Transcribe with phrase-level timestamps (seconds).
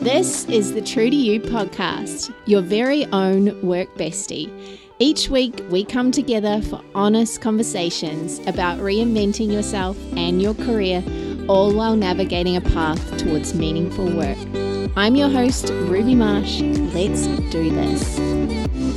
[0.00, 4.48] This is the True to You podcast, your very own work bestie.
[5.00, 11.02] Each week, we come together for honest conversations about reinventing yourself and your career,
[11.48, 14.38] all while navigating a path towards meaningful work.
[14.96, 16.60] I'm your host, Ruby Marsh.
[16.60, 18.95] Let's do this.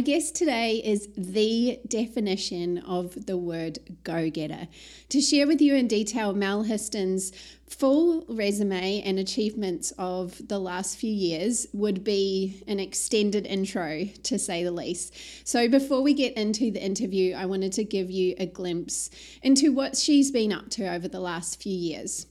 [0.00, 4.66] My guest today is the definition of the word go getter.
[5.10, 7.32] To share with you in detail Mel Histon's
[7.68, 14.38] full resume and achievements of the last few years would be an extended intro, to
[14.38, 15.14] say the least.
[15.46, 19.10] So, before we get into the interview, I wanted to give you a glimpse
[19.42, 22.26] into what she's been up to over the last few years.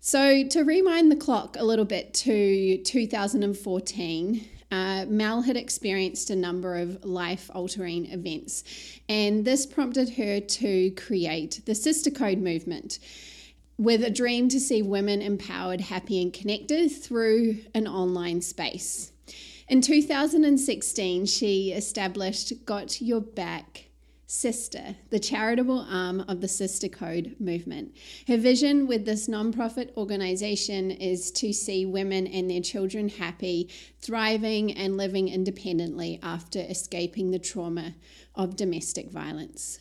[0.00, 6.36] So, to rewind the clock a little bit to 2014, uh, Mel had experienced a
[6.36, 8.64] number of life altering events,
[9.08, 12.98] and this prompted her to create the Sister Code movement
[13.78, 19.12] with a dream to see women empowered, happy, and connected through an online space.
[19.68, 23.87] In 2016, she established Got Your Back
[24.30, 27.96] Sister, the charitable arm of the Sister Code movement.
[28.26, 33.70] Her vision with this nonprofit organization is to see women and their children happy,
[34.02, 37.94] thriving, and living independently after escaping the trauma
[38.34, 39.78] of domestic violence.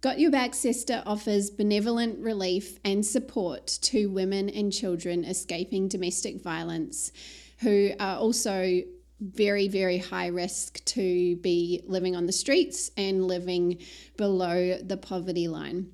[0.00, 6.42] Got Your Back Sister offers benevolent relief and support to women and children escaping domestic
[6.42, 7.12] violence
[7.58, 8.80] who are also
[9.20, 13.78] very, very high risk to be living on the streets and living
[14.16, 15.90] below the poverty line.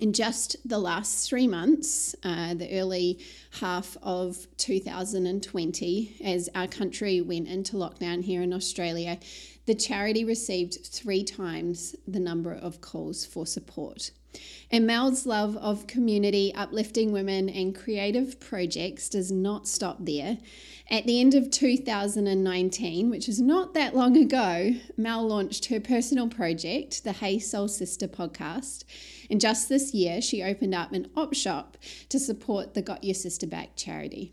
[0.00, 3.20] In just the last three months, uh, the early
[3.60, 9.20] half of 2020, as our country went into lockdown here in Australia,
[9.66, 14.10] the charity received three times the number of calls for support.
[14.68, 20.38] And Mel's love of community, uplifting women, and creative projects does not stop there.
[20.90, 26.28] At the end of 2019, which is not that long ago, Mel launched her personal
[26.28, 28.82] project, the Hey Soul Sister podcast.
[29.30, 31.76] And just this year, she opened up an op shop
[32.08, 34.32] to support the Got Your Sister Back charity.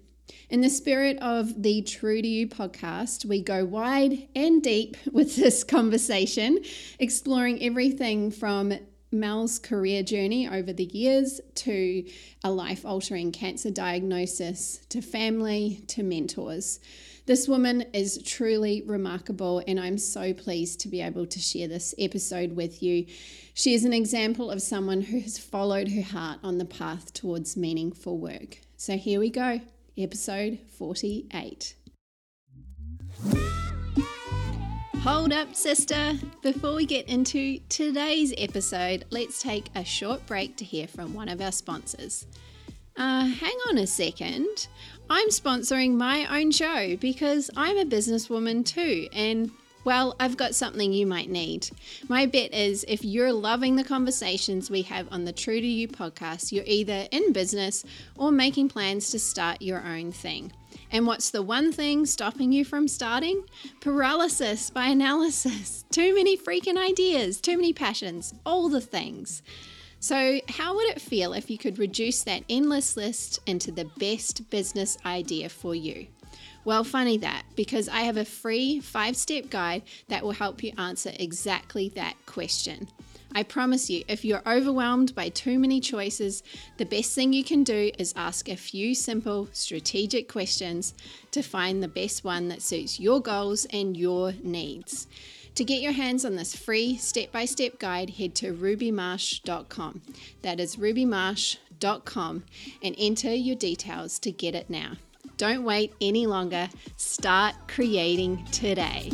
[0.50, 5.36] In the spirit of the True to You podcast, we go wide and deep with
[5.36, 6.60] this conversation,
[7.00, 8.74] exploring everything from
[9.12, 12.06] Mel's career journey over the years to
[12.44, 16.80] a life altering cancer diagnosis to family to mentors.
[17.28, 21.94] This woman is truly remarkable, and I'm so pleased to be able to share this
[22.00, 23.06] episode with you.
[23.54, 27.56] She is an example of someone who has followed her heart on the path towards
[27.56, 28.58] meaningful work.
[28.76, 29.62] So here we go,
[29.96, 31.76] episode 48.
[35.04, 36.14] Hold up, sister!
[36.42, 41.30] Before we get into today's episode, let's take a short break to hear from one
[41.30, 42.26] of our sponsors.
[42.98, 44.68] Uh, hang on a second.
[45.14, 49.52] I'm sponsoring my own show because I'm a businesswoman too, and
[49.84, 51.70] well, I've got something you might need.
[52.08, 55.90] My bet is if you're loving the conversations we have on the True to You
[55.90, 57.84] podcast, you're either in business
[58.16, 60.54] or making plans to start your own thing.
[60.92, 63.44] And what's the one thing stopping you from starting?
[63.82, 65.84] Paralysis by analysis.
[65.92, 69.44] Too many freaking ideas, too many passions, all the things.
[70.02, 74.50] So, how would it feel if you could reduce that endless list into the best
[74.50, 76.08] business idea for you?
[76.66, 80.74] Well, funny that, because I have a free five step guide that will help you
[80.76, 82.88] answer exactly that question.
[83.36, 86.42] I promise you, if you're overwhelmed by too many choices,
[86.78, 90.96] the best thing you can do is ask a few simple strategic questions
[91.30, 95.06] to find the best one that suits your goals and your needs.
[95.56, 100.02] To get your hands on this free step by step guide, head to rubymarsh.com.
[100.44, 102.44] That is rubymarsh.com
[102.82, 104.94] and enter your details to get it now.
[105.38, 106.70] Don't wait any longer.
[106.96, 109.12] Start creating today.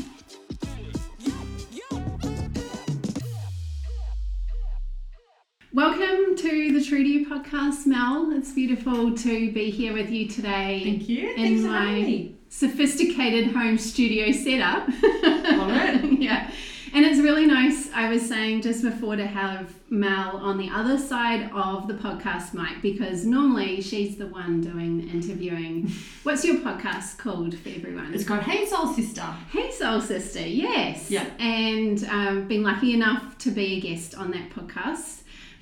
[5.73, 8.31] Welcome to the True to You podcast, Mel.
[8.31, 10.81] It's beautiful to be here with you today.
[10.83, 11.29] Thank you.
[11.31, 12.36] In Thanks for my having me.
[12.57, 14.87] Sophisticated home studio setup.
[14.87, 16.19] Love it.
[16.19, 16.49] yeah.
[16.91, 20.97] And it's really nice, I was saying just before, to have Mel on the other
[20.97, 25.91] side of the podcast mic because normally she's the one doing the interviewing.
[26.23, 28.15] What's your podcast called for everyone?
[28.15, 29.21] It's called Hey Soul Sister.
[29.51, 31.11] Hey Soul Sister, yes.
[31.11, 31.29] Yeah.
[31.37, 35.21] And um, been lucky enough to be a guest on that podcast.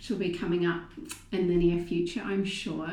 [0.10, 0.84] Will be coming up
[1.32, 2.90] in the near future, I'm sure.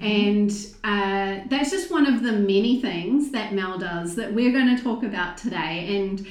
[0.00, 0.50] And
[0.84, 4.82] uh, that's just one of the many things that Mel does that we're going to
[4.82, 5.96] talk about today.
[5.96, 6.26] And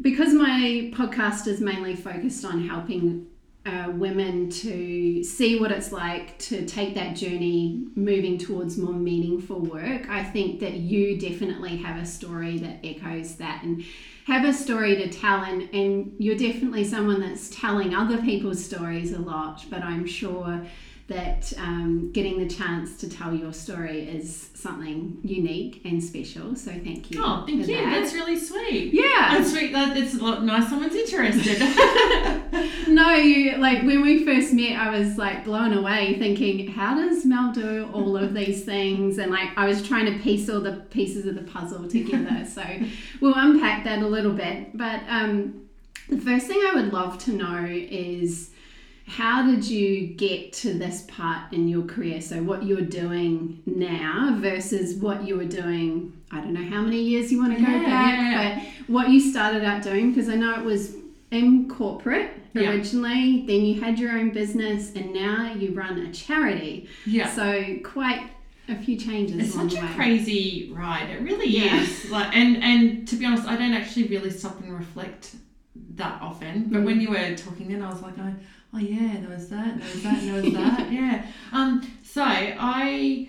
[0.00, 3.26] because my podcast is mainly focused on helping
[3.66, 9.60] uh, women to see what it's like to take that journey moving towards more meaningful
[9.60, 13.84] work, I think that you definitely have a story that echoes that and
[14.26, 15.42] have a story to tell.
[15.42, 20.66] And, and you're definitely someone that's telling other people's stories a lot, but I'm sure
[21.10, 26.56] that um, getting the chance to tell your story is something unique and special.
[26.56, 27.22] So thank you.
[27.22, 27.76] Oh, thank you.
[27.76, 28.00] that.
[28.00, 28.94] That's really sweet.
[28.94, 29.36] yeah.
[29.36, 29.72] That's sweet.
[29.72, 30.68] That it's a lot nice.
[30.70, 31.60] Someone's interested.
[32.90, 37.24] No, you like when we first met, I was like blown away, thinking, how does
[37.24, 39.18] Mel do all of these things?
[39.18, 42.44] And like I was trying to piece all the pieces of the puzzle together.
[42.52, 42.62] so
[43.20, 44.76] we'll unpack that a little bit.
[44.76, 45.68] But um,
[46.08, 48.49] the first thing I would love to know is
[49.10, 52.20] how did you get to this part in your career?
[52.20, 56.12] So what you're doing now versus what you were doing.
[56.30, 58.64] I don't know how many years you want to go Yeah, back, yeah, yeah.
[58.86, 60.94] but what you started out doing because I know it was
[61.32, 66.88] in corporate originally, then you had your own business, and now you run a charity.
[67.06, 67.28] yeah.
[67.32, 68.22] So quite
[68.68, 69.92] a few changes It's such a way.
[69.94, 71.10] crazy ride.
[71.10, 72.10] It really is.
[72.10, 75.34] Like, and and to be honest, I don't actually really stop and reflect
[75.96, 76.64] that often.
[76.72, 76.84] But Mm.
[76.84, 78.34] when you were talking, then I was like, oh,
[78.74, 80.92] oh yeah, there was that, there was that, there was that.
[80.92, 81.26] Yeah.
[81.52, 81.82] Um.
[82.02, 83.28] So I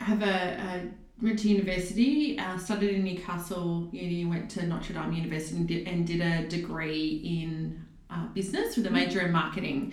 [0.00, 0.26] have a.
[0.26, 0.90] a
[1.22, 5.86] Went to university, uh, studied in Newcastle Uni, went to Notre Dame University and did,
[5.86, 9.92] and did a degree in uh, business with a major in marketing.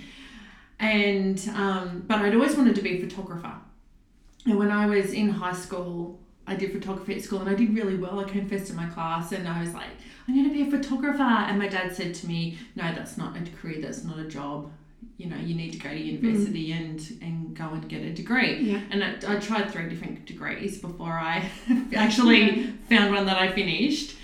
[0.80, 3.56] And um, but I'd always wanted to be a photographer.
[4.46, 6.18] And when I was in high school,
[6.48, 8.20] I did photography at school and I did really well.
[8.20, 9.90] I came first in my class and I was like,
[10.28, 11.22] I'm going to be a photographer.
[11.22, 14.72] And my dad said to me, No, that's not a career, that's not a job.
[15.18, 18.58] You know, you need to go to university and, and go and get a degree.
[18.58, 18.82] Yeah.
[18.92, 21.50] And I, I tried three different degrees before I
[21.96, 24.16] actually found one that I finished.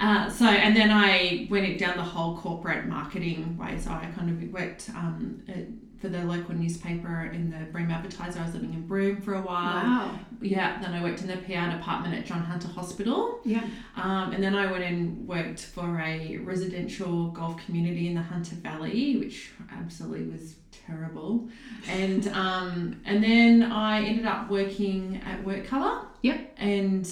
[0.00, 3.78] Uh, so, and then I went down the whole corporate marketing way.
[3.78, 5.66] So I kind of worked um, at,
[6.02, 8.40] for the local newspaper in the Broome Advertiser.
[8.40, 9.84] I was living in Broome for a while.
[9.84, 10.18] Wow.
[10.40, 13.40] Yeah, then I worked in the PR department at John Hunter Hospital.
[13.44, 13.64] Yeah.
[13.94, 18.56] Um, and then I went and worked for a residential golf community in the Hunter
[18.56, 21.48] Valley, which absolutely was terrible.
[21.88, 26.08] And um, and then I ended up working at Work Colour.
[26.22, 26.54] Yep.
[26.56, 27.08] And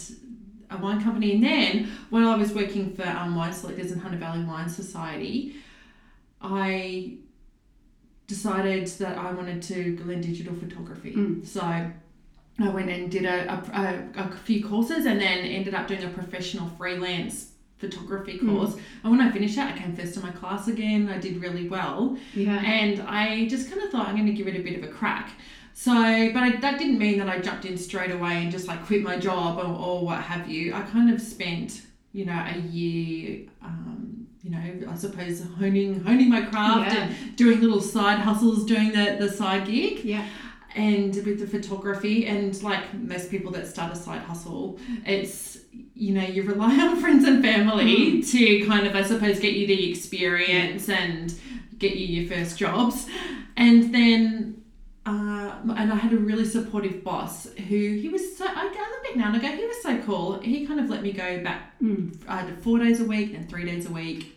[0.68, 1.34] a wine company.
[1.34, 5.54] And then when I was working for um, Wine Selectors and Hunter Valley Wine Society,
[6.40, 7.18] I
[8.30, 11.14] decided that I wanted to learn digital photography.
[11.14, 11.44] Mm.
[11.46, 11.92] So I
[12.58, 13.56] went and did a, a,
[14.18, 17.36] a, a few courses and then ended up doing a professional freelance
[17.78, 18.48] photography Mm.
[18.48, 18.74] course.
[19.02, 21.08] And when I finished that, I came first in my class again.
[21.08, 22.16] I did really well.
[22.34, 22.58] Yeah.
[22.60, 24.92] And I just kind of thought I'm going to give it a bit of a
[24.92, 25.32] crack.
[25.74, 25.92] So,
[26.34, 29.02] but I, that didn't mean that I jumped in straight away and just like quit
[29.02, 30.74] my job or, or what have you.
[30.74, 36.30] I kind of spent, you know, a year, um, you know, I suppose honing honing
[36.30, 37.02] my craft Yeah.
[37.02, 40.24] and doing little side hustles, doing the the side gig Yeah.
[40.74, 45.58] and with the photography and like most people that start a side hustle it's
[45.94, 48.20] you know you rely on friends and family mm-hmm.
[48.20, 51.34] to kind of i suppose get you the experience and
[51.78, 53.06] get you your first jobs
[53.56, 54.59] and then
[55.68, 59.16] and I had a really supportive boss who he was so I, I look back
[59.16, 61.78] now and I go he was so cool he kind of let me go back
[61.80, 62.16] Mm.
[62.28, 64.36] I did four days a week and three days a week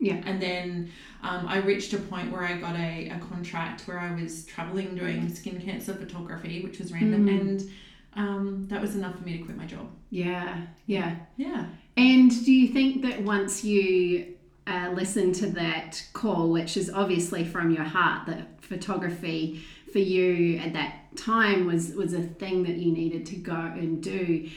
[0.00, 0.20] Yeah.
[0.24, 0.90] and then
[1.22, 4.94] um, I reached a point where I got a, a contract where I was traveling
[4.94, 7.40] doing skin cancer photography, which was random, Mm.
[7.40, 7.70] and
[8.14, 9.90] um, that was enough for me to quit my job.
[10.10, 10.62] Yeah.
[10.86, 11.16] Yeah.
[11.36, 11.66] Yeah.
[11.96, 14.34] And do you think that once you
[14.68, 20.58] uh, listen to that call, which is obviously from your heart, that photography for you
[20.58, 24.48] at that time was was a thing that you needed to go and do.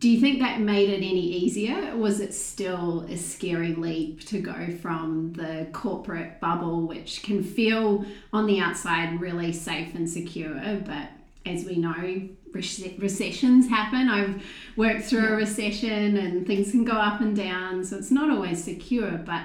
[0.00, 1.92] Do you think that made it any easier?
[1.92, 7.42] Or was it still a scary leap to go from the corporate bubble, which can
[7.42, 10.54] feel on the outside really safe and secure,
[10.86, 11.10] but
[11.46, 14.08] as we know, recessions happen.
[14.08, 14.42] I've
[14.76, 18.62] worked through a recession and things can go up and down, so it's not always
[18.62, 19.12] secure.
[19.12, 19.42] But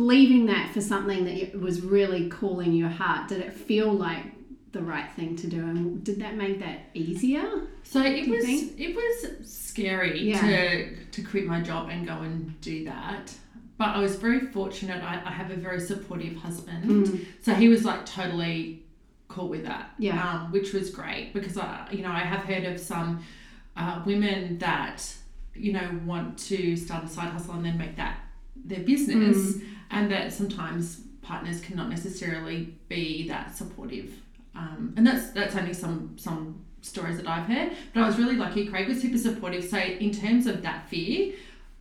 [0.00, 4.24] leaving that for something that was really calling your heart, did it feel like
[4.72, 5.58] the right thing to do?
[5.60, 7.48] And did that make that easier?
[7.82, 8.78] So it was think?
[8.80, 10.40] it was scary Yeah.
[10.40, 13.34] to to quit my job and go and do that.
[13.78, 15.02] but I was very fortunate.
[15.02, 17.24] I, I have a very supportive husband, Mm.
[17.40, 18.82] so he was like totally
[19.28, 19.84] cool with that.
[19.98, 20.16] Yeah.
[20.22, 23.24] um, which was great because I, you know, I have heard of some
[23.76, 24.98] uh, women that
[25.54, 28.16] you know want to start a side hustle and then make that
[28.70, 29.62] their business, Mm.
[29.90, 34.12] And that sometimes partners cannot necessarily be that supportive.
[34.54, 37.72] Um, and that's that's only some some stories that I've heard.
[37.92, 38.66] But I was really lucky.
[38.66, 39.64] Craig was super supportive.
[39.64, 41.34] So in terms of that fear,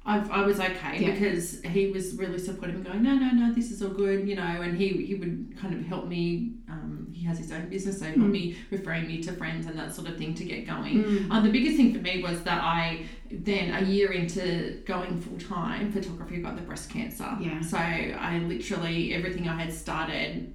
[0.06, 1.12] I've, I was okay Yeah.
[1.12, 4.36] because he was really supportive and going, no, no, no, this is all good, you
[4.36, 4.41] know.
[4.44, 6.53] And he he would kind of help me.
[6.70, 8.32] Um, he has his own business, so he helped Mm.
[8.32, 11.03] me referring me to friends and that sort of thing to get going.
[11.03, 11.32] Mm.
[11.32, 15.38] Um, the biggest thing for me was that I then a year into going full
[15.38, 17.38] time photography got the breast cancer.
[17.41, 17.62] Yeah.
[17.62, 20.53] So I literally everything I had started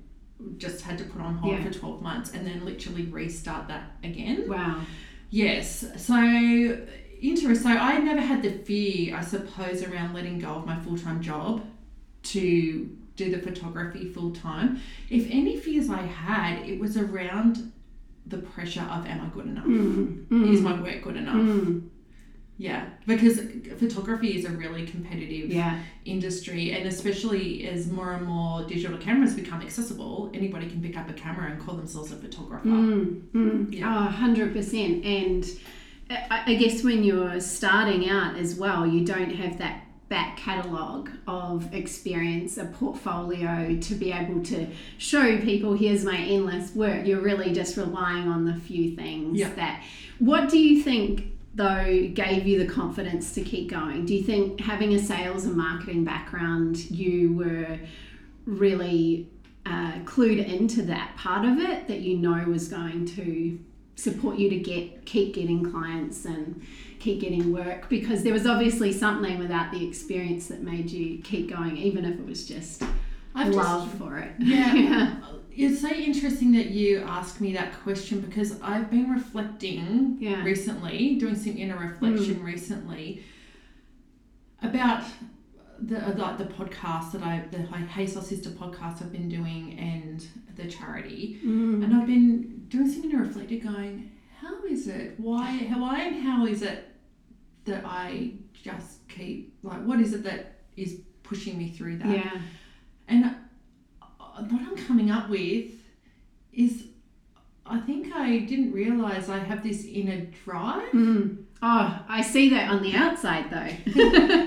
[0.57, 1.65] just had to put on hold Yeah.
[1.65, 4.45] for 12 months and then literally restart that again.
[4.49, 4.81] Wow.
[5.31, 5.85] Yes.
[5.99, 6.79] So
[7.31, 7.73] interesting.
[7.73, 11.21] So I never had the fear, I suppose, around letting go of my full time
[11.23, 11.63] job
[12.25, 14.81] to do the photography full time.
[15.11, 17.73] If any fears I had, it was around
[18.27, 19.67] the pressure of am I good enough?
[19.67, 20.27] Mm.
[20.27, 20.53] Mm.
[20.53, 21.37] Is my work good enough?
[21.37, 21.89] Mm.
[22.57, 23.41] Yeah, because
[23.79, 25.81] photography is a really competitive Yeah.
[26.05, 31.11] industry, and especially as more and more digital cameras become accessible, anybody can pick up
[31.11, 32.69] a camera and call themselves a photographer.
[32.69, 33.75] Mm, mm.
[33.75, 34.07] Yeah.
[34.09, 35.05] Oh, 100%.
[35.05, 35.45] And
[36.31, 41.73] I, guess when you're starting out as well, you don't have that back catalogue of
[41.75, 44.67] experience, a portfolio to be able to
[44.99, 47.07] show people, here's my endless work.
[47.07, 49.53] You're really just relying on the few things Yeah.
[49.55, 49.83] that.
[50.19, 51.31] What do you think?
[51.57, 54.07] Though gave you the confidence to keep going.
[54.07, 57.79] Do you think having a sales and marketing background, you were
[58.45, 59.29] really
[59.65, 63.59] uh, clued into that part of it that you know was going to
[63.97, 66.61] support you to get keep getting clients and
[66.99, 71.49] keep getting work because there was obviously something without the experience that made you keep
[71.49, 72.83] going even if it was just
[73.35, 74.75] I've love just for it Yeah.
[74.75, 75.15] yeah
[75.57, 80.43] It's so interesting that you ask me that question because I've been reflecting Yeah.
[80.43, 83.23] recently, doing some inner reflection recently
[84.63, 85.05] about
[85.81, 89.79] the uh, like the podcast that I the Hey Soul Sister podcast I've been doing
[89.79, 91.85] and the charity, Mm.
[91.85, 95.15] and I've been doing some inner reflecting, going, how is it?
[95.19, 95.57] Why?
[95.77, 96.89] Why and how is it
[97.65, 102.09] that I just keep like what is it that is pushing me through that?
[102.09, 102.41] yeah
[103.09, 103.31] And uh,
[104.51, 105.71] what I'm coming up with
[106.53, 106.85] is
[107.67, 110.91] I think I didn't realize I have this inner drive.
[110.93, 111.45] Mm.
[111.63, 113.73] oh i see that on the outside though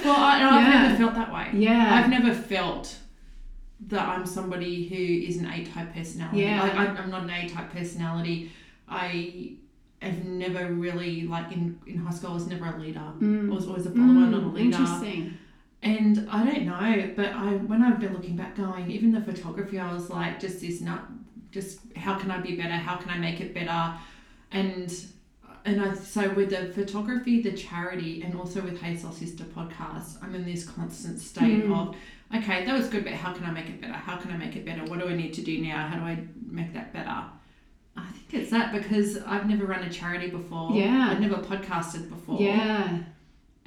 [0.05, 0.81] Well, I, i've Yeah.
[0.83, 1.47] never felt that way.
[1.53, 2.95] yeah I've never felt
[3.87, 4.95] that I'm somebody who
[5.27, 6.41] is an A type personality.
[6.41, 6.63] Yeah.
[6.63, 8.51] Like, I, I'm not an A type personality.
[8.89, 9.53] I
[10.01, 12.99] have never really, like in, in high school, I was never a leader.
[13.19, 13.51] Mm.
[13.51, 14.65] I was always a follower, not a Mm, leader.
[14.77, 15.37] interesting
[15.83, 19.79] And I don't know, but I when I've been looking back, going even the photography,
[19.79, 21.01] I was like, just this nut,
[21.51, 22.73] just how can I be better?
[22.73, 23.93] How can I make it better?
[24.51, 24.93] And
[25.65, 30.17] and I so with the photography, the charity, and also with Hey Soul Sister podcast,
[30.23, 31.77] I'm in this constant state Mm.
[31.89, 31.95] of
[32.35, 33.93] okay, that was good, but how can I make it better?
[33.93, 34.83] How can I make it better?
[34.85, 35.87] What do I need to do now?
[35.87, 37.23] How do I make that better?
[37.95, 40.71] I think it's that because I've never run a charity before.
[40.71, 41.09] Yeah.
[41.09, 42.99] I've never podcasted before yeah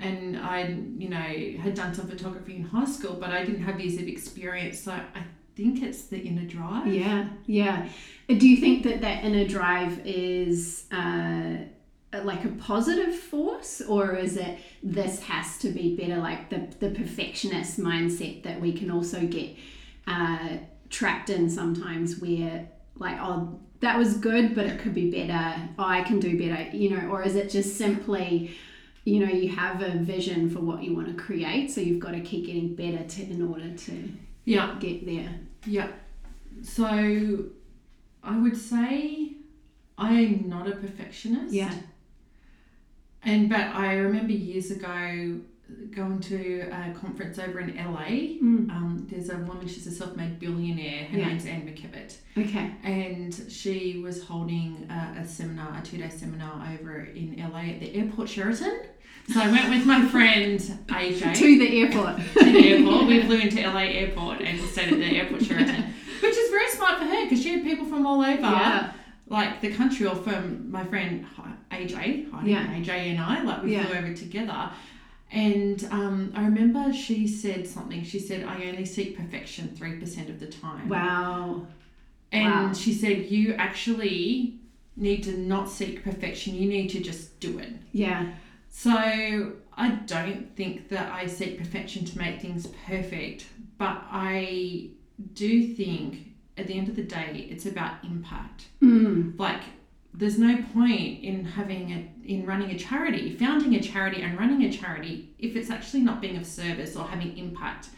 [0.00, 3.81] and I, you know, had done some photography in high school, but I didn't have
[3.81, 4.81] years of experience.
[4.81, 5.23] So I
[5.57, 6.87] think it's the inner drive.
[6.87, 7.88] Yeah, yeah.
[8.29, 11.57] Do you think that that inner drive is uh,
[12.12, 16.90] like a positive force, or is it this has to be better, like the the
[16.90, 19.50] perfectionist mindset that we can also get
[20.07, 20.57] uh,
[20.88, 25.55] trapped in sometimes, where like oh that was good, but it could be better.
[25.79, 28.50] Oh, I can do better, you know, or is it just simply
[29.05, 32.12] you know you have a vision for what you want to create so you've got
[32.12, 34.12] to keep getting better to in order to
[34.45, 35.31] Yeah, get there
[35.64, 35.88] yeah.
[36.62, 36.85] So
[38.23, 39.33] I would say
[39.97, 41.55] I'm not a perfectionist.
[41.55, 41.73] yeah
[43.23, 45.41] And but I remember years ago
[45.93, 48.07] going to a conference over in LA.
[48.43, 48.71] Mm.
[48.71, 51.05] Um, there's a woman, she's a self-made billionaire.
[51.05, 51.29] Her Yeah.
[51.29, 52.17] name's Anne McKibbett.
[52.37, 57.81] okay and she was holding a, a seminar, a two-day seminar over in LA at
[57.81, 58.81] the airport Sheraton.
[59.33, 60.59] So I went with my friend
[60.89, 62.17] AJ to the airport.
[62.35, 63.07] to the airport.
[63.07, 65.85] We flew into LA airport and stayed at the airport Sheraton,
[66.21, 68.93] which is very smart for her because she had people from all over, yeah,
[69.29, 71.25] like the country, or from my friend
[71.71, 72.67] AJ, Heidi, Yeah.
[72.75, 73.87] AJ and I, like we Yeah.
[73.87, 74.71] flew over together.
[75.33, 78.03] And um, I remember she said something.
[78.03, 81.67] She said, "I only seek perfection three percent of the time." wow.
[82.33, 82.73] And Wow.
[82.73, 84.55] she said, You actually
[84.97, 87.73] need to not seek perfection, you need to just do it.
[87.93, 88.33] Yeah,
[88.69, 93.47] So I don't think that I seek perfection to make things perfect,
[93.79, 94.91] but I
[95.35, 98.67] do think at the end of the day, it's about impact.
[98.83, 99.37] Mm.
[99.39, 99.62] Like,
[100.12, 104.62] there's no point in having a in running a charity, founding a charity and running
[104.64, 107.88] a charity if it's actually not being of service or having impact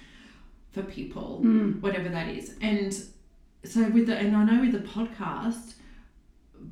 [0.70, 1.80] for people, Mm.
[1.80, 2.56] whatever that is.
[2.60, 2.92] And
[3.64, 5.74] so with the and I know with the podcast,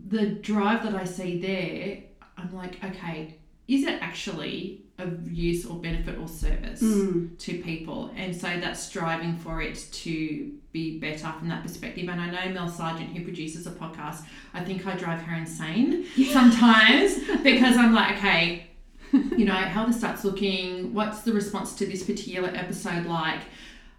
[0.08, 2.02] the drive that I see there,
[2.38, 3.36] I'm like, okay,
[3.70, 7.38] is it actually of use or benefit or service Mm.
[7.38, 8.10] to people?
[8.16, 12.08] And so that's striving for it to be better from that perspective.
[12.08, 16.04] And I know Mel Sargent, who produces a podcast, I think I drive her insane
[16.32, 18.66] sometimes because I'm like, okay,
[19.12, 23.40] you know, how the stats looking, what's the response to this particular episode like?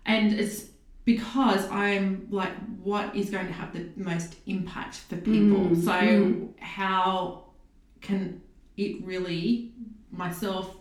[0.06, 0.66] And it's
[1.06, 5.60] because I'm like, what is going to have the most impact for people?
[5.60, 6.60] Mm, so, mm.
[6.60, 7.46] how
[8.02, 8.42] can
[8.86, 9.72] it really,
[10.12, 10.76] myself,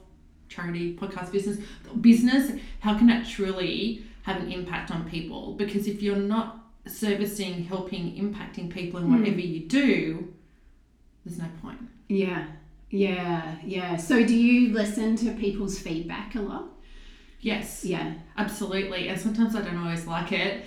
[0.49, 1.59] charity, podcast business,
[2.01, 5.55] business, how can it truly have an impact on people?
[5.55, 9.19] Because if you're not servicing, helping, impacting people in Mm.
[9.21, 10.33] whatever you do,
[11.25, 11.79] there's no point.
[12.09, 12.47] Yeah,
[12.91, 13.97] yeah, yeah.
[13.97, 16.65] So, do you listen to people's feedback a lot?
[17.41, 17.85] Yes.
[17.85, 18.15] Yeah.
[18.37, 20.65] Absolutely, and sometimes I don't always like it,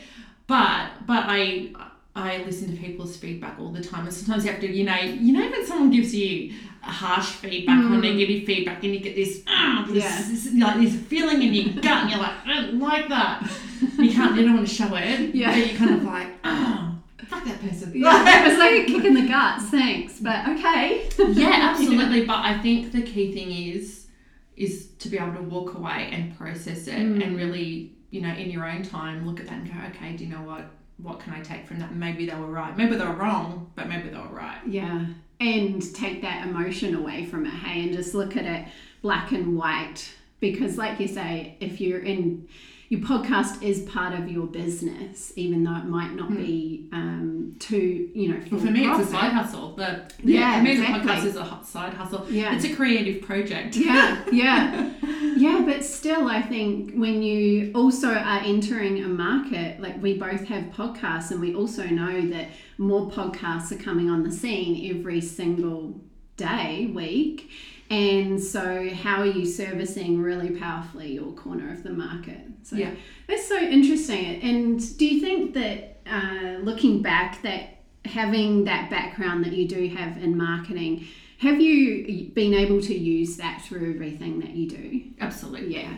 [0.48, 1.74] but but I
[2.16, 4.96] I listen to people's feedback all the time, and sometimes you have to you know
[5.00, 8.02] you know when someone gives you harsh feedback or Mm.
[8.02, 10.18] negative feedback, and you get this ah this, Yeah.
[10.30, 13.50] this like this feeling in your gut, and you're like I don't like that.
[13.98, 15.34] You can't you don't want to show it.
[15.36, 15.52] Yeah.
[15.52, 16.96] but you're kind of like oh
[17.28, 17.92] fuck that person.
[17.96, 19.66] Yeah, it was like a kick in the guts.
[19.66, 21.10] Thanks, but okay.
[21.30, 22.26] yeah, absolutely.
[22.26, 24.08] But I think the key thing is
[24.56, 27.24] is to be able to walk away and process it Mm.
[27.26, 30.24] and really, you know, in your own time, look at that and go, okay, do
[30.26, 30.66] you know what?
[30.98, 31.96] What can I take from that?
[31.96, 32.78] Maybe they were right.
[32.78, 34.60] Maybe they were wrong, but maybe they were right.
[34.68, 35.06] Yeah,
[35.40, 38.68] and take that emotion away from it, hey, and just look at it
[39.02, 40.14] black and white.
[40.40, 42.48] Because, like you say, if you're in
[42.94, 48.12] your podcast is part of your business, even though it might not be um, too,
[48.14, 49.76] you know, Well, for me, it's a side hustle.
[49.76, 51.00] The, Yeah, for me, exactly.
[51.00, 52.28] the podcast is a hot side hustle.
[52.30, 52.56] Yeah.
[52.56, 53.76] It's a creative project.
[53.76, 54.92] yeah, yeah,
[55.36, 55.64] yeah.
[55.66, 60.66] But still, I think when you also are entering a market, like we both have
[60.66, 66.00] podcasts, and we also know that more podcasts are coming on the scene every single
[66.38, 67.50] day, week.
[67.94, 72.40] And so, how are you servicing really powerfully your corner of the market?
[72.64, 72.92] So, Yeah.
[73.28, 74.42] that's so interesting.
[74.42, 79.88] And do you think that uh, looking back, that having that background that you do
[79.90, 81.06] have in marketing,
[81.38, 85.04] have you been able to use that through everything that you do?
[85.22, 85.76] Absolutely.
[85.76, 85.94] Yeah.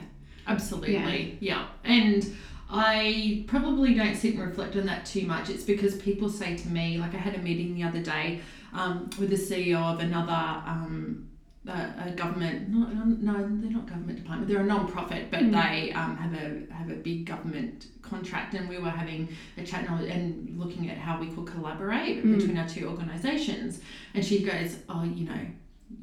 [0.47, 1.37] Absolutely.
[1.39, 1.67] Yeah.
[1.85, 2.35] And
[2.69, 5.49] I probably don't sit and reflect on that too much.
[5.49, 8.41] It's because people say to me, like I had a meeting the other day
[8.73, 10.33] um, with the CEO of another
[10.67, 11.29] um,
[11.67, 15.51] a, a government, no, no, they're not government department, they're a non-profit, but Mm.
[15.51, 19.81] they um, have a have a big government contract, and we were having a chat
[19.81, 22.37] and, I was- and looking at how we could collaborate Mm.
[22.37, 23.79] between our two organisations.
[24.13, 25.39] And she goes, "Oh, you know,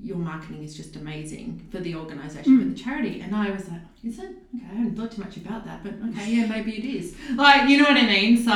[0.03, 3.20] your marketing is just amazing for the organisation, for the charity.
[3.20, 4.31] And I was like, is it?
[4.55, 7.14] Okay, I haven't thought too much about that, but okay, yeah, maybe it is.
[7.37, 8.37] Like, you know what I mean?
[8.37, 8.53] So,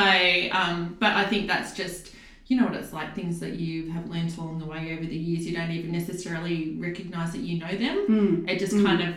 [0.57, 2.13] um, but I think that's just,
[2.47, 5.17] you know what it's like, things that you have learnt along the way over the
[5.17, 8.07] years, you don't even necessarily recognise that you know them.
[8.09, 8.49] Mm.
[8.49, 8.85] It just Mm.
[8.85, 9.15] kind of,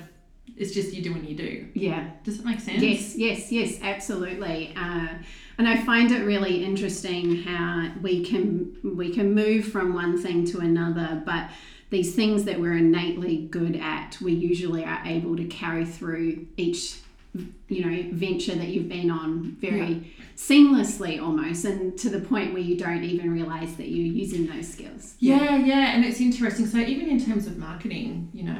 [0.57, 1.67] it's just you do what you do.
[1.73, 2.09] Yeah.
[2.23, 2.81] Does it make sense?
[2.81, 4.73] Yes, yes, yes, absolutely.
[4.75, 5.09] Uh,
[5.57, 10.45] and I find it really interesting how we can we can move from one thing
[10.47, 11.49] to another, but
[11.91, 16.99] these things that we're innately good at, we usually are able to carry through each
[17.67, 22.61] you know venture that you've been on very seamlessly almost and to the point where
[22.61, 26.65] you don't even realize that you're using those skills Yeah, yeah, and it's interesting.
[26.65, 28.59] So even in terms of marketing, you know,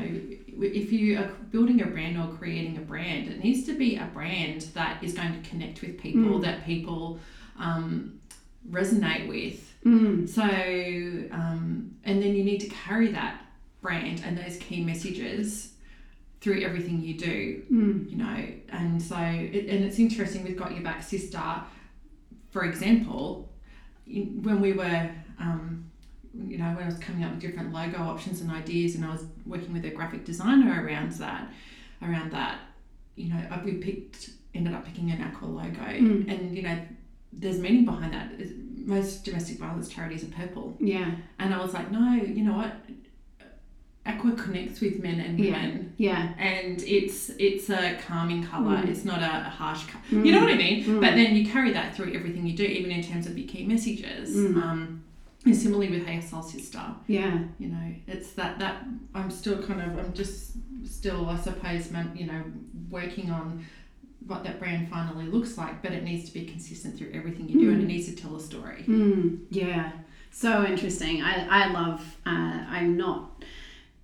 [0.61, 4.09] if you are building a brand or creating a brand, it needs to be a
[4.13, 6.41] brand that is going to connect with people, Mm.
[6.43, 7.19] that people
[7.57, 8.19] um,
[8.69, 9.73] resonate with.
[9.85, 10.43] mm, So,
[11.33, 13.41] um, and then you need to carry that
[13.81, 15.73] brand and those key messages
[16.41, 18.45] through everything you do mm, you know?
[18.69, 21.41] And so it, and it's interesting we've got your back sister
[22.51, 23.49] for example
[24.07, 25.89] when we were um,
[26.47, 29.09] you know when I was coming up with different logo options and ideas and I
[29.11, 31.49] was working with a graphic designer around that
[32.01, 32.59] around that
[33.15, 35.69] you know I- we picked ended up picking an aqua logo.
[35.79, 36.31] Mm.
[36.31, 36.77] and you know
[37.31, 38.31] there's meaning behind that.
[38.87, 40.75] Most domestic violence charities are purple.
[40.79, 41.11] Yeah.
[41.37, 42.73] And I was like no you know what
[44.09, 48.77] aqua connects with men and women yeah and it's it's a calming color.
[48.77, 48.89] Mm.
[48.91, 50.03] It's not a, a harsh color.
[50.11, 50.25] Mm.
[50.25, 50.77] You know what I mean?
[50.83, 51.01] Mm.
[51.05, 53.63] But then you carry that through everything you do, even in terms of your key
[53.73, 54.27] messages.
[54.35, 54.55] Mm.
[54.63, 54.81] Um,
[55.45, 56.83] And similarly with Hey Soul Sister,
[57.17, 57.35] Yeah.
[57.61, 58.75] you know, it's that that
[59.17, 60.37] I'm still kind of I'm just
[60.97, 61.83] still I suppose
[62.19, 62.41] you know
[62.97, 63.45] working on
[64.29, 67.57] what that brand finally looks like, but it needs to be consistent through everything you
[67.65, 68.81] do, and it needs to tell a story.
[68.87, 69.91] Mm, yeah,
[70.43, 71.15] so interesting.
[71.31, 73.43] I, I love, uh, I'm not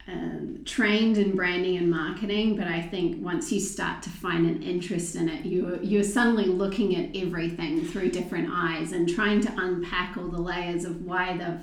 [0.08, 4.62] um, trained in branding and marketing, but I think once you start to find an
[4.62, 9.54] interest in it, you're, you're suddenly looking at everything through different eyes and trying to
[9.58, 11.60] unpack all the layers of why they've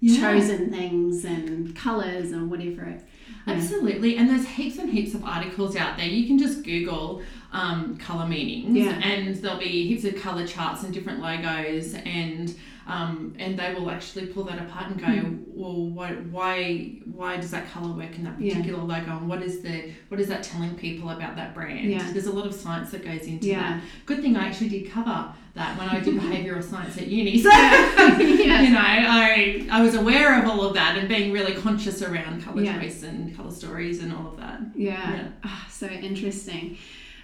[0.00, 0.20] Yeah.
[0.20, 2.84] chosen things and colors and whatever.
[2.84, 3.04] It,
[3.46, 3.54] yeah.
[3.54, 6.06] Absolutely, and there's heaps and heaps of articles out there.
[6.06, 7.20] You can just Google
[7.52, 8.92] um, color meanings, Yeah.
[9.02, 12.54] and there'll be heaps of color charts and different logos, and
[12.90, 15.12] um, and they will actually pull that apart and go,
[15.54, 16.86] well, why why
[17.18, 18.42] why does that color work in that Hmm.
[18.44, 18.54] Yeah.
[18.54, 21.90] particular logo, and what is the what is that telling people about that brand?
[21.90, 22.10] Yeah.
[22.12, 23.60] There's a lot of science that goes into Yeah.
[23.60, 23.82] that.
[24.06, 27.40] Good thing I actually did cover that when I did behavioral science at uni.
[27.42, 28.18] So Yeah.
[28.64, 32.42] you know, I I was aware of all of that and being really conscious around
[32.44, 34.60] color choice and color stories and all of that.
[34.74, 35.12] Yeah.
[35.14, 35.28] Yeah.
[35.44, 36.76] Ah, so interesting.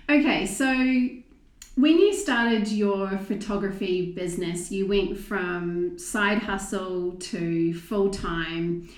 [0.09, 0.67] Okay, so
[1.77, 8.89] when you started your photography business, you went from side hustle to full time,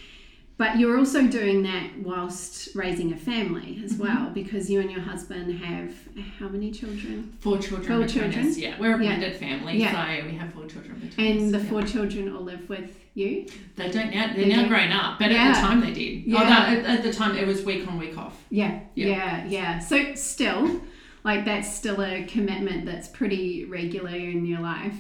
[0.59, 4.03] but you're also doing that whilst raising a family as mm-hmm.
[4.03, 5.93] well because you and your husband have
[6.38, 7.37] how many children?
[7.41, 8.47] Four children Four children?
[8.49, 8.57] us.
[8.57, 9.17] Yeah, we're a Yeah.
[9.17, 10.21] blended family, Yeah.
[10.21, 11.61] so we have four children between And us.
[11.61, 11.71] the yeah.
[11.71, 13.47] four children all live with you?
[13.77, 14.29] They don't now.
[14.29, 14.69] They're They now don't?
[14.69, 15.49] grown up, but Yeah.
[15.49, 16.25] at the time they did.
[16.27, 16.38] Yeah.
[16.41, 18.37] Oh, at, at the time it was week on, week off.
[18.51, 19.07] Yeah, Yeah.
[19.07, 19.79] yeah, yeah.
[19.81, 20.81] So still,
[21.29, 24.97] like that's still a commitment that's pretty regular in your life.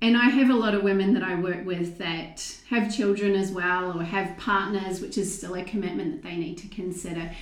[0.00, 3.50] And I have a lot of women that I work with that have children as
[3.50, 7.32] well or have partners, which is still a commitment that they need to consider.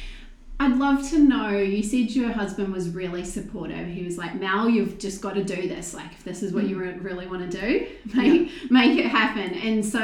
[0.59, 1.51] I'd love to know.
[1.51, 3.89] You said your husband was really supportive.
[3.89, 5.93] He was like, "Mal, you've just got to do this.
[5.93, 7.05] Like, if this is what you mm.
[7.05, 10.01] really want to do, make make it happen." And so,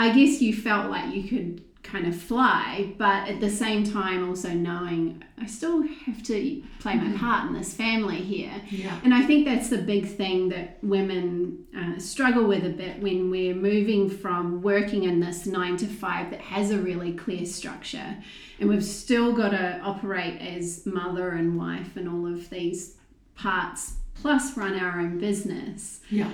[0.00, 4.28] I guess you felt like you could kind of fly, but at the same time,
[4.28, 8.62] also knowing I still have to play my part in this family here.
[8.70, 8.98] Yeah.
[9.02, 13.30] And I think that's the big thing that women uh, struggle with a bit when
[13.30, 18.16] we're moving from working in this nine to five that has a really clear structure.
[18.60, 22.96] And we've still got to operate as mother and wife and all of these
[23.34, 26.00] parts, plus run our own business.
[26.10, 26.30] Yeah.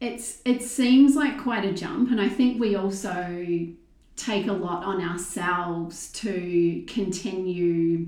[0.00, 3.66] It's it seems like quite a jump, and I think we also
[4.18, 8.06] take a lot on ourselves to continue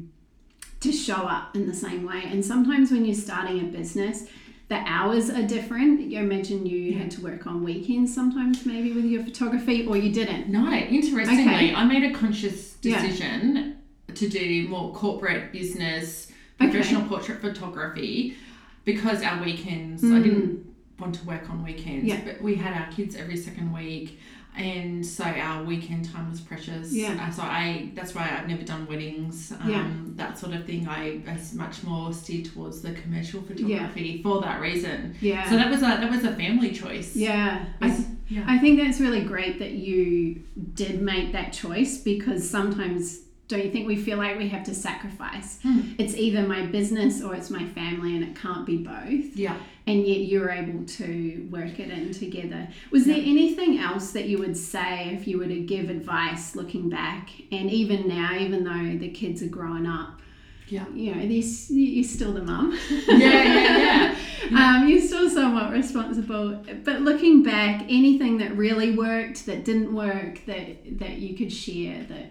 [0.80, 2.22] to show up in the same way.
[2.24, 4.24] And sometimes when you're starting a business,
[4.68, 6.00] the hours are different.
[6.00, 10.12] You imagine you had to work on weekends sometimes, maybe with your photography, or you
[10.12, 10.48] didn't.
[10.48, 11.74] No, interestingly, Okay.
[11.74, 13.00] I made a conscious Yeah.
[13.00, 13.76] decision
[14.14, 16.28] to do more corporate business,
[16.60, 16.70] Okay.
[16.70, 18.36] professional portrait photography
[18.84, 20.22] because our weekends, I Mm.
[20.24, 20.66] didn't
[20.98, 22.20] want to work on weekends, Yeah.
[22.24, 24.18] but we had our kids every second week.
[24.60, 26.92] And so our weekend time was precious.
[26.92, 27.16] Yeah.
[27.26, 29.90] Uh, so I, that's why I've never done weddings, um, Yeah.
[30.16, 30.86] that sort of thing.
[30.88, 31.20] I
[31.54, 35.14] much more steer towards the commercial photography for that reason.
[35.20, 35.48] Yeah.
[35.48, 37.16] So that was a that was a family choice.
[37.16, 37.64] yeah.
[37.80, 38.44] I, It's- yeah.
[38.46, 40.42] I think that's really great that you
[40.74, 44.74] did make that choice because sometimes don't you think we feel like we have to
[44.74, 45.58] sacrifice?
[45.62, 45.80] Hmm.
[45.98, 49.34] It's either my business or it's my family and it can't be both.
[49.36, 49.56] yeah.
[49.90, 52.68] And yet you're able to work it in together.
[52.92, 56.88] Was there anything else that you would say if you were to give advice looking
[56.88, 60.20] back and even now, even though the kids are growing up,
[60.68, 60.86] Yeah.
[60.94, 62.78] you know, these, you're still the mum.
[63.08, 64.14] Yeah, yeah,
[64.52, 64.76] yeah.
[64.78, 66.64] um, you're still somewhat responsible.
[66.84, 72.04] But looking back, anything that really worked, that didn't work, that that you could share,
[72.04, 72.30] that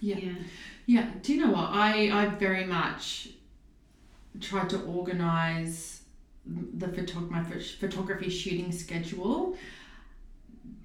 [0.00, 0.16] Yeah.
[0.18, 0.34] yeah,
[0.86, 1.70] Yeah, do you know what?
[1.70, 3.30] I, I very much
[4.40, 6.01] tried to organise
[6.46, 9.56] the photog- my photography shooting schedule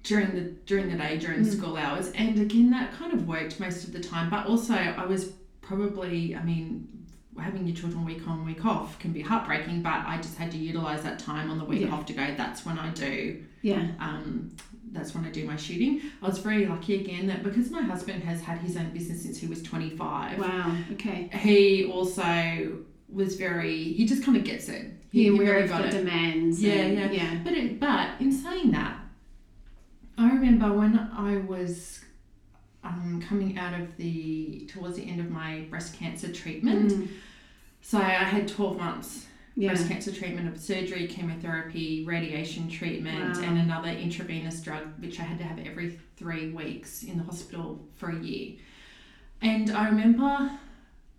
[0.02, 1.52] during the during the day during Mm.
[1.52, 4.30] school hours, and again that kind of worked most of the time.
[4.30, 6.88] But also, I was probably, I mean.
[7.40, 10.58] Having your children week on, week off can be heartbreaking, but I just had to
[10.58, 11.92] utilize that time on the week Yeah.
[11.92, 12.26] off to go.
[12.36, 14.50] That's when I do yeah, um,
[14.90, 16.00] that's when I do my shooting.
[16.20, 19.38] I was very lucky again that because my husband has had his own business since
[19.38, 21.30] he was 25, wow, okay.
[21.32, 22.78] he also
[23.12, 24.92] was very, he just kind of gets it.
[25.10, 25.92] He, You're he really got the it.
[25.92, 26.62] demands.
[26.62, 27.10] Yeah, and- yeah.
[27.10, 28.98] yeah, But, it, but in saying that,
[30.18, 32.00] I remember when I was
[32.84, 36.92] um, coming out of the, towards the end of my breast cancer treatment.
[36.92, 37.08] Mm,
[37.80, 43.42] So I had 12 months yeah, breast cancer treatment of surgery, chemotherapy, radiation treatment, Wow.
[43.44, 47.80] and another intravenous drug, which I had to have every three weeks in the hospital
[47.96, 48.56] for a year.
[49.40, 50.50] And I remember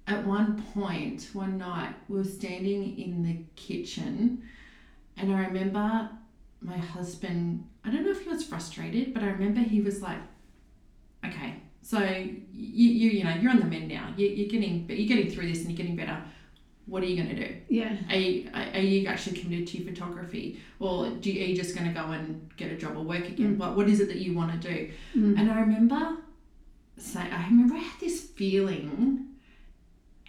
[0.10, 4.43] at one point, one night, we were standing in the kitchen,
[5.17, 6.10] and I remember
[6.62, 10.17] my husband, I don't know if he was frustrated, but I remember he was like,
[11.26, 14.13] okay, so you, you, you know, you're on the mend now.
[14.17, 16.22] You, you're getting, but you're getting through this and you're getting better.
[16.86, 17.56] What are you going to do?
[17.69, 17.95] Yeah.
[18.10, 21.88] Are you, are you actually committed to photography, or do you, are you just going
[21.88, 23.58] to go and get a job or work again?
[23.58, 24.91] What What is it that you want to do?
[25.15, 25.39] Mm.
[25.39, 26.17] And I remember,
[26.98, 29.29] say, I remember I had this feeling.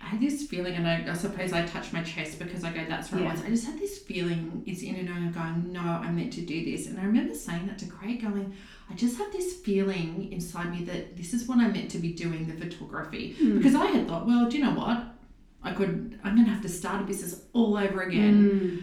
[0.02, 2.80] I had this feeling, and I, I suppose I touched my chest because I go,
[2.88, 3.28] "That's where Yeah.
[3.28, 6.16] I was." I just had this feeling, it's in and out, and going, "No, I'm
[6.16, 8.52] meant to do this." And I remember saying that to Craig, going,
[8.90, 12.12] "I just have this feeling inside me that this is what I'm meant to be
[12.14, 13.58] doing, the photography." Mm.
[13.58, 15.04] Because I had thought, well, do you know what?
[15.62, 16.18] I could.
[16.24, 18.82] I'm going to have to start a business all over again Mm.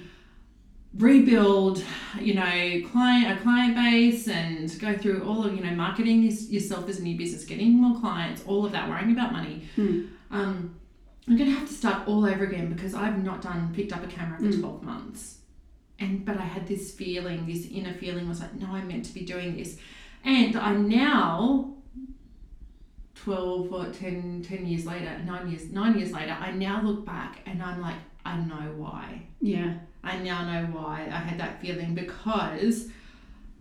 [1.02, 1.84] rebuild
[2.20, 6.50] you know client a client base and go through all of you know marketing this,
[6.50, 10.08] yourself as a new business getting more clients all of that worrying about money Mm.
[10.32, 10.76] um,
[11.28, 14.04] i'm going to have to start all over again because i've not done picked up
[14.04, 14.60] a camera for Mm.
[14.60, 15.38] 12 months
[16.00, 19.14] and but i had this feeling this inner feeling was like no i'm meant to
[19.14, 19.78] be doing this
[20.24, 21.74] and I'm now
[23.16, 27.40] 12 or 10, 10 years later 9 years 9 years later i now look back
[27.46, 29.76] and i'm like i know why Yeah.
[30.04, 32.88] I now know why I had that feeling because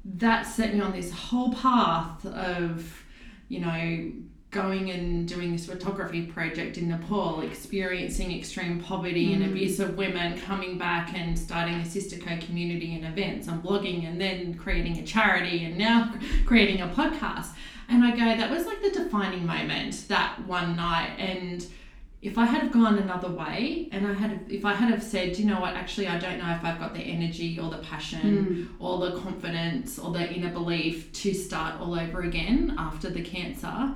[0.04, 3.02] that set me on this whole path of,
[3.48, 4.12] you know,
[4.56, 9.50] going and doing this photography project in Nepal, experiencing extreme poverty and Mm.
[9.50, 14.08] abuse of women, coming back and starting a Sister Code community and events and blogging
[14.08, 16.12] and then creating a charity and now
[16.46, 17.48] creating a podcast.
[17.88, 21.10] And I go, that was like the defining moment that one night.
[21.18, 21.64] And
[22.22, 25.36] if I had have gone another way and I had if I had have said,
[25.38, 28.68] you know what, actually I don't know if I've got the energy or the passion
[28.80, 28.82] Mm.
[28.84, 33.94] or the confidence or the inner belief to start all over again after the cancer,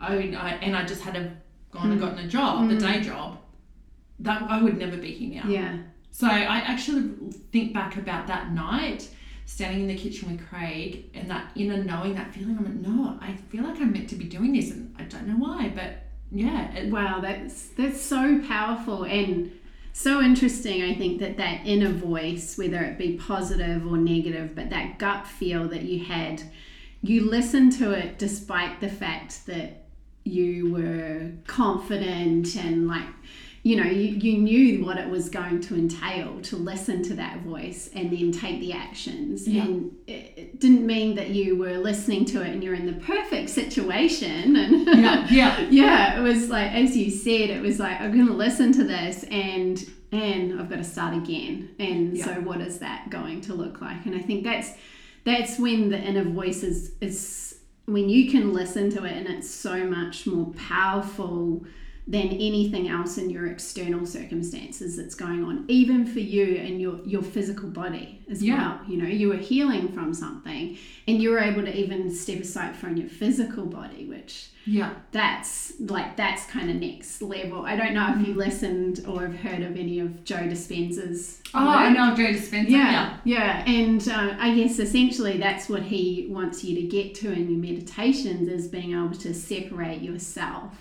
[0.00, 1.30] I, I and I just had have
[1.70, 2.04] gone and Mm.
[2.04, 2.80] gotten a job, the Mm.
[2.80, 3.38] day job,
[4.20, 5.48] that I would never be here now.
[5.48, 5.76] Yeah.
[6.10, 7.10] So I actually
[7.52, 9.08] think back about that night,
[9.46, 12.56] standing in the kitchen with Craig, and that inner knowing, that feeling.
[12.58, 15.26] I'm like, no, I feel like I'm meant to be doing this, and I don't
[15.28, 19.52] know why, but yeah, it, Wow, that's that's so powerful and
[19.92, 20.82] so interesting.
[20.82, 25.26] I think that that inner voice, whether it be positive or negative, but that gut
[25.26, 26.42] feel that you had,
[27.02, 29.79] you listened to it despite the fact that
[30.24, 33.04] you were confident and like
[33.62, 37.40] you know you, you knew what it was going to entail to listen to that
[37.40, 39.64] voice and then take the actions Yeah.
[39.64, 42.94] and it, it didn't mean that you were listening to it and you're in the
[43.04, 48.00] perfect situation and yeah, yeah, yeah it was like as you said it was like
[48.00, 52.24] i'm going to listen to this and and i've got to start again and Yeah.
[52.26, 54.70] so what is that going to look like and i think that's
[55.24, 57.49] that's when the inner voice is is
[57.86, 61.64] when you can listen to it and it's so much more powerful
[62.10, 66.96] than anything else in your external circumstances that's going on even for you and your
[67.04, 68.56] your physical body as Yeah.
[68.56, 72.40] well you know you were healing from something and you were able to even step
[72.40, 74.92] aside from your physical body which yeah.
[75.12, 77.64] that's like that's kind of next level.
[77.64, 81.40] I don't know if you listened or have heard of any of Joe Dispenza's.
[81.54, 82.68] Oh, I know Joe Dispenza.
[82.68, 87.32] Yeah, yeah, and uh, I guess essentially that's what he wants you to get to
[87.32, 90.74] in your meditations is being able to separate yourself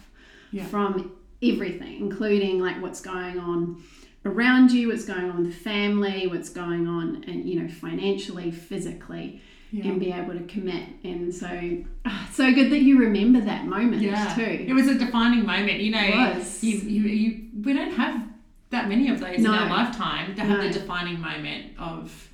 [0.52, 0.66] Yeah.
[0.66, 1.12] from
[1.44, 3.84] everything, including like what's going on
[4.26, 8.52] around you, what's going on with the family, what's going on, and you know, financially,
[8.52, 9.86] physically yeah.
[9.86, 10.88] and be able to commit.
[11.04, 14.34] And so, ah, so good that you remember that moment Yeah.
[14.36, 14.66] too.
[14.68, 15.80] It was a defining moment.
[15.80, 16.64] You know, It was.
[16.64, 18.24] You, you, you, we don't have
[18.72, 20.68] that many of those in our lifetime to have No.
[20.68, 22.30] the defining moment of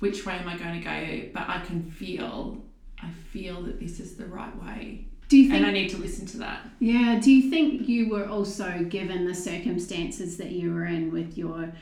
[0.00, 2.62] which way am I going to go, but I can feel,
[3.00, 5.06] I feel that this is the right way.
[5.34, 5.62] Do you think?
[5.62, 6.60] And I need to listen to that.
[6.78, 7.18] yeah.
[7.20, 11.72] Do you think you were also given the circumstances that you were in with your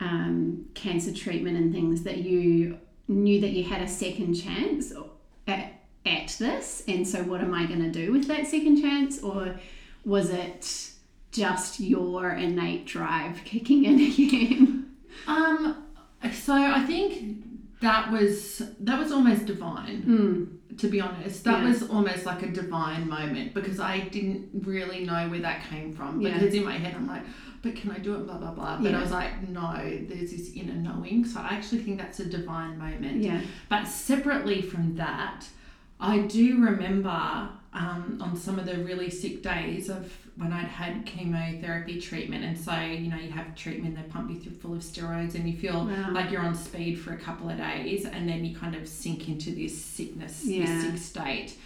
[0.00, 4.92] um, cancer treatment and things that you knew that you had a second chance
[5.46, 9.22] at, at this, and so what am I going to do with that second chance,
[9.22, 9.54] or
[10.04, 10.90] was it
[11.30, 14.96] just your innate drive kicking in again?
[15.28, 15.86] Um,
[16.32, 17.44] so I think
[17.80, 20.02] that was that was almost divine.
[20.02, 21.44] mm, to be honest.
[21.44, 21.68] That Yeah.
[21.68, 26.20] was almost like a divine moment because I didn't really know where that came from.
[26.20, 26.34] Yeah.
[26.38, 27.22] Because in my head, I'm like,
[27.62, 28.24] but can I do it?
[28.26, 28.78] Blah, blah, blah.
[28.80, 28.98] But Yeah.
[28.98, 29.74] I was like, no,
[30.08, 31.24] there's this inner knowing.
[31.24, 33.22] So I actually think that's a divine moment.
[33.22, 33.40] yeah.
[33.68, 35.44] But separately from that,
[36.00, 41.04] I do remember um, on some of the really sick days of when I'd had
[41.04, 42.44] chemotherapy treatment.
[42.44, 45.48] And so, you know, you have treatment, they pump you through full of steroids and
[45.50, 46.12] you feel Wow.
[46.12, 49.28] like you're on speed for a couple of days and then you kind of sink
[49.28, 50.64] into this sickness, Yeah.
[50.64, 51.56] this sick state.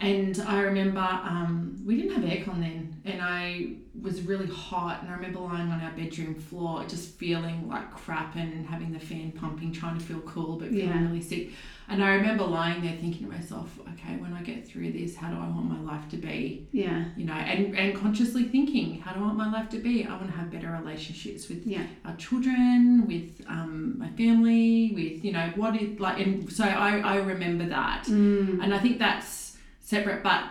[0.00, 5.02] And I remember um, we didn't have aircon then, and I was really hot.
[5.02, 8.98] And I remember lying on our bedroom floor, just feeling like crap and having the
[8.98, 11.06] fan pumping, trying to feel cool, but feeling Yeah.
[11.06, 11.50] really sick.
[11.88, 15.28] And I remember lying there thinking to myself, okay, when I get through this, how
[15.28, 16.66] do I want my life to be?
[16.72, 17.04] Yeah.
[17.16, 20.04] You know, and, and consciously thinking, how do I want my life to be?
[20.06, 21.84] I want to have better relationships with Yeah.
[22.06, 26.98] our children, with um, my family, with, you know, what is like, and so I,
[27.00, 28.04] I remember that.
[28.06, 28.62] Mm.
[28.62, 30.44] And I think that's separate, but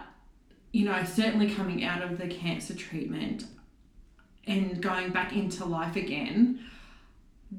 [0.71, 3.45] you know, certainly coming out of the cancer treatment
[4.47, 6.59] and going back into life again,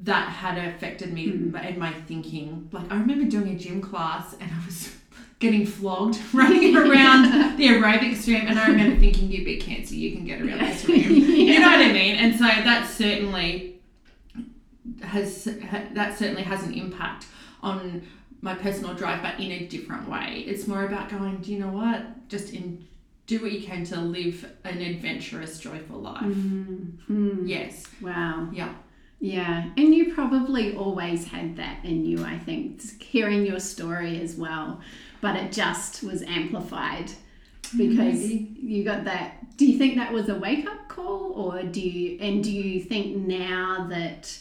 [0.03, 1.55] that had affected me Mm.
[1.67, 2.69] and my thinking.
[2.71, 4.93] Like I remember doing a gym class and I was
[5.39, 10.11] getting flogged running around the aerobics room, and I remember thinking, "You beat cancer, you
[10.15, 12.15] can get around this room." You know what I mean?
[12.15, 13.79] And so that certainly
[15.01, 17.25] has ha- that certainly has an impact
[17.61, 18.03] on
[18.41, 20.43] my personal drive, but in a different way.
[20.45, 22.27] It's more about going, do you know what?
[22.29, 22.85] Just in
[23.27, 26.21] do what you can to live an adventurous, joyful life.
[26.21, 26.91] Mm.
[27.09, 27.47] Mm.
[27.49, 27.83] Yes.
[27.99, 28.49] Wow.
[28.53, 28.71] Yeah.
[29.19, 34.35] Yeah, and you probably always had that in you, I think, hearing your story as
[34.35, 34.81] well,
[35.21, 37.09] but it just was amplified
[37.77, 38.55] because Maybe.
[38.61, 39.57] you got that.
[39.57, 42.79] Do you think that was a wake up call, or do you, and do you
[42.81, 44.37] think now that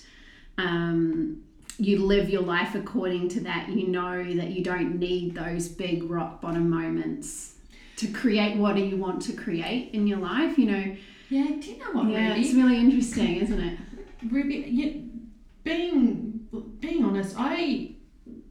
[0.58, 1.42] um,
[1.78, 6.02] you live your life according to that, you know that you don't need those big
[6.10, 7.54] rock bottom moments
[7.96, 10.58] to create what do you want to create in your life?
[10.58, 10.96] You know,
[11.30, 11.48] Yeah.
[11.60, 12.40] Do you know what, yeah, Ruby?
[12.40, 13.78] it's really interesting, isn't it?
[14.30, 15.10] Ruby, you,
[15.62, 16.48] being
[16.80, 17.92] being honest, I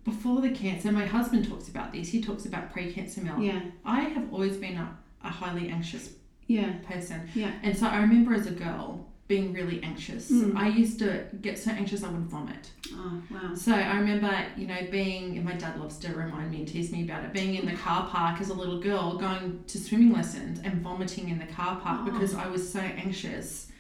[0.04, 2.10] before the cancer, my husband talks about this.
[2.10, 3.40] He talks about pre-cancer Mel.
[3.40, 6.12] Yeah, I have always been a, a highly anxious
[6.48, 7.54] yeah, person, yeah.
[7.64, 10.30] and so I remember as a girl being really anxious.
[10.30, 10.56] Mm.
[10.56, 12.72] I used to get so anxious I would vomit.
[12.94, 13.56] Oh wow.
[13.56, 16.92] So I remember, you know, being, and my dad loves to remind me and tease
[16.92, 20.12] me about it, being in the car park as a little girl, going to swimming
[20.12, 22.12] lessons and vomiting in the car park Oh.
[22.12, 23.72] because I was so anxious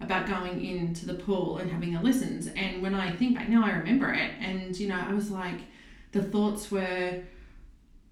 [0.00, 2.48] about going into the pool and having the lessons.
[2.48, 4.30] And when I think back now, I remember it.
[4.40, 5.60] And, you know, I was like,
[6.12, 7.22] the thoughts were,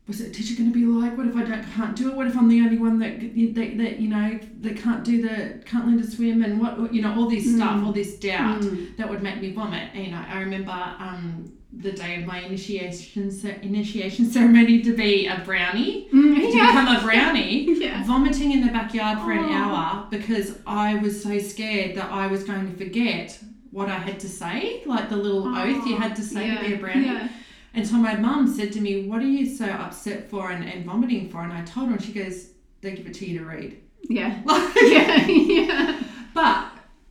[0.08, 2.14] was it teacher going to be like, what if I don't, can't do it?
[2.14, 5.60] What if I'm the only one that, that, that you know, that can't do the,
[5.66, 6.44] can't learn to swim?
[6.44, 8.96] And what, you know, all this stuff, all this doubt Mm.
[8.98, 9.90] that would make me vomit.
[9.94, 13.30] And, you know, I remember um, the day of my initiation
[13.62, 16.66] initiation ceremony to be a brownie, Mm, to yeah.
[16.68, 18.04] become a brownie, Yeah.
[18.06, 19.52] vomiting in the backyard for an Oh.
[19.52, 23.38] hour because I was so scared that I was going to forget
[23.72, 26.60] what I had to say, like the little oath you had to say yeah.
[26.60, 27.28] to be a brownie.
[27.76, 30.84] And so my mum said to me, What are you so upset for and, and
[30.86, 31.42] vomiting for?
[31.42, 32.48] And I told her, and she goes,
[32.80, 33.80] They give it to you to read.
[34.08, 34.40] Yeah.
[34.46, 35.26] Like, Yeah.
[35.26, 36.02] Yeah.
[36.32, 36.68] But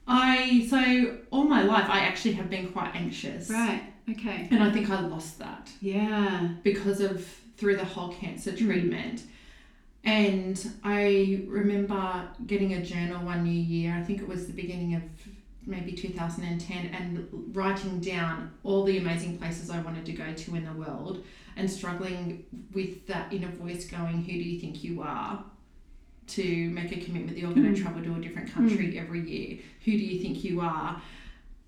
[0.07, 3.49] I, so all my life, I actually have been quite anxious.
[3.49, 3.83] Right.
[4.09, 4.47] Okay.
[4.49, 6.49] And I think I lost that Yeah.
[6.63, 7.23] because of
[7.57, 8.57] through the whole cancer mm.
[8.57, 9.21] treatment.
[10.03, 14.95] And I remember getting a journal one new year, I think it was the beginning
[14.95, 15.03] of
[15.65, 20.65] maybe 2010, and writing down all the amazing places I wanted to go to in
[20.65, 21.23] the world
[21.57, 25.43] and struggling with that inner voice going, Who do you think you are?
[26.27, 29.59] To make a commitment that you're going to travel to a different country every year.
[29.85, 30.99] Who do you think you are?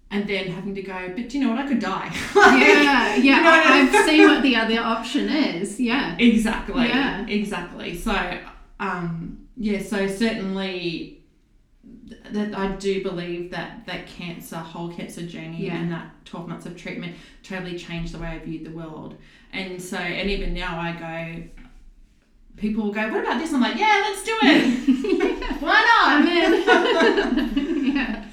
[0.09, 1.63] And then having to go, but do you know what?
[1.63, 2.11] I could die.
[2.35, 3.15] Yeah.
[3.15, 3.15] Yeah.
[3.17, 3.95] You know I mean?
[3.95, 5.79] I've seen what the other option is.
[5.79, 6.15] Yeah.
[6.17, 6.87] Exactly.
[6.87, 7.27] Yeah.
[7.27, 7.95] Exactly.
[7.95, 8.39] So,
[8.79, 9.83] um, yeah.
[9.83, 11.16] So certainly,
[12.31, 15.77] that I do believe that that cancer, whole cancer journey, Yeah.
[15.77, 19.15] and that twelve months of treatment totally changed the way I viewed the world.
[19.53, 21.43] And so, and even now, I go.
[22.57, 25.59] People will go, "What about this?" I'm like, "Yeah, let's do it.
[25.61, 27.93] Why not?" I'm in.
[27.95, 28.23] yeah.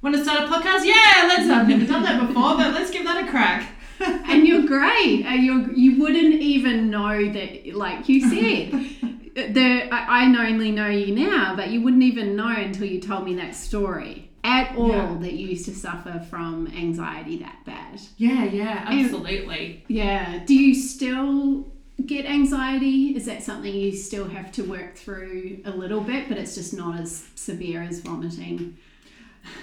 [0.00, 0.84] Want to start a podcast?
[0.84, 1.48] Yeah, let's.
[1.50, 3.72] I've never done that before, but let's give that a crack.
[4.00, 5.24] And you're great.
[5.24, 8.90] Uh, and you you wouldn't even know that, like you said.
[9.52, 13.24] the I, I only know you now, but you wouldn't even know until you told
[13.24, 15.16] me that story at all Yeah.
[15.20, 18.00] that you used to suffer from anxiety that bad.
[18.16, 19.84] Yeah, yeah, And- absolutely.
[19.88, 20.44] Yeah.
[20.46, 21.66] Do you still
[22.06, 23.16] get anxiety?
[23.16, 26.72] Is that something you still have to work through a little bit, but it's just
[26.72, 28.76] not as severe as vomiting?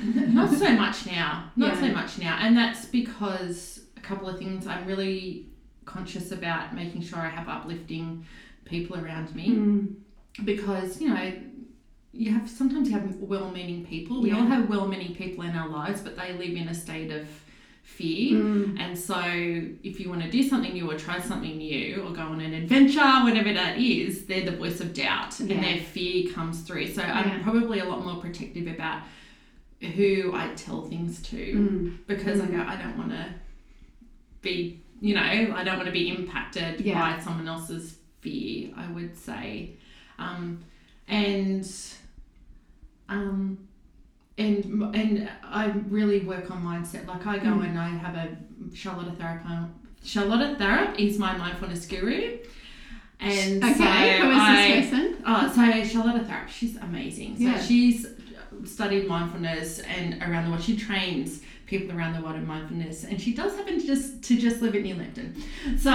[0.03, 1.51] Not so much now.
[1.55, 2.38] Not so much now.
[2.41, 5.47] And that's because a couple of things I'm really
[5.85, 8.25] conscious about making sure I have uplifting
[8.65, 9.93] people around me Mm.
[10.43, 11.34] because, you know,
[12.13, 14.22] you have sometimes you have well-meaning people.
[14.22, 17.28] We all have well-meaning people in our lives, but they live in a state of
[17.84, 18.39] fear.
[18.41, 18.80] Mm.
[18.80, 19.20] And so,
[19.84, 22.53] if you want to do something new or try something new or go on an
[22.53, 25.53] adventure, whatever that is, they're the voice of doubt Yeah.
[25.55, 26.88] and their fear comes through.
[26.88, 27.20] So, Yeah.
[27.20, 29.01] I'm probably a lot more protective about
[29.82, 31.97] who I tell things to Mm.
[32.07, 32.51] because I Mm.
[32.57, 33.26] go, I don't want to
[34.41, 36.99] be, you know, I don't want to be impacted Yeah.
[37.18, 37.97] by someone else's
[38.30, 39.76] fear, I would say.
[40.19, 40.63] Um,
[41.07, 41.63] and
[43.09, 43.57] um,
[44.38, 44.65] and
[44.95, 47.07] and I really work on mindset.
[47.07, 47.65] Like I go Mm.
[47.69, 48.28] and I have a
[48.76, 49.47] Charlotte therapy.
[50.03, 52.38] Charlotte Therap is my mindfulness guru.
[53.19, 55.23] And Okay, so who is this person?
[55.26, 57.38] Oh, so Charlotte Tharp, she's amazing.
[57.38, 57.59] So Yeah.
[57.61, 58.05] she's
[58.65, 60.63] studied mindfulness and around the world.
[60.63, 64.38] She trains people around the world in mindfulness, and she does happen to just to
[64.38, 65.36] just live at New Lambton.
[65.78, 65.91] So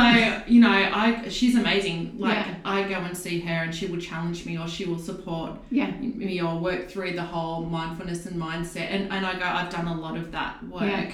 [0.46, 2.14] you know, I she's amazing.
[2.18, 2.54] Like Yeah.
[2.64, 5.90] I go and see her, and she will challenge me, or she will support Yeah.
[6.00, 8.88] me, or work through the whole mindfulness and mindset.
[8.90, 10.82] And and I go, I've done a lot of that work.
[10.82, 11.12] Yeah.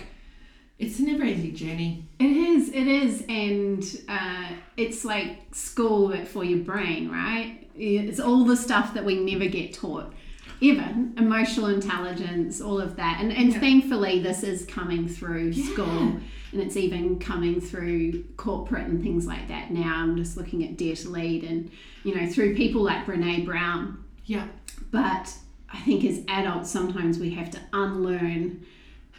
[0.79, 2.05] It's a never ending journey.
[2.19, 7.67] It is, it is, and uh, it's like school but for your brain, right?
[7.75, 10.13] It's all the stuff that we never get taught,
[10.63, 10.95] ever.
[11.19, 13.61] Emotional intelligence, all of that, and and Yeah.
[13.61, 15.65] thankfully this is coming through Yeah.
[15.73, 16.21] school,
[16.53, 19.71] and it's even coming through corporate and things like that.
[19.71, 21.71] Now I'm just looking at Dare to Lead, and
[22.05, 24.47] you know through people like Brene Brown, Yeah.
[24.91, 25.35] but
[25.73, 28.61] I think as adults, sometimes we have to unlearn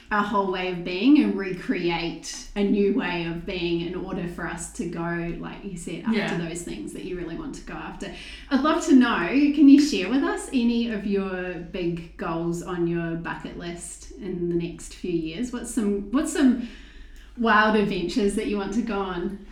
[0.10, 4.47] our whole way of being and recreate a new way of being in order for
[4.47, 6.38] us to go, like you said, after Yeah.
[6.38, 8.14] those things that you really want to go after.
[8.49, 12.88] I'd love to know can you share with us any of your big goals on
[12.88, 15.51] your bucket list in the next few years?
[15.51, 16.70] What's some what's some
[17.38, 19.45] wild adventures that you want to go on?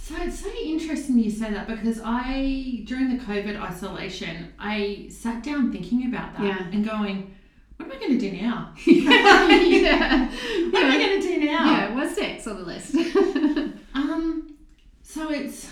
[0.00, 5.42] So it's so interesting you say that because I, during the COVID isolation, I sat
[5.42, 6.66] down thinking about that Yeah.
[6.70, 7.34] and going,
[7.76, 8.72] what am I going to do now?
[8.86, 10.28] yeah.
[10.70, 11.64] What am I going to do now?
[11.64, 12.94] yeah, what's next on the list?
[13.96, 14.56] Um,
[15.02, 15.70] so it's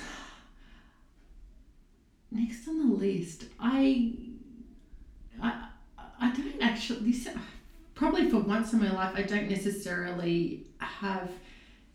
[2.30, 3.44] next on the list.
[3.60, 4.14] I,
[5.42, 5.68] I,
[6.18, 7.10] I don't actually.
[7.10, 7.28] This
[7.94, 11.30] probably for once in my life, I don't necessarily have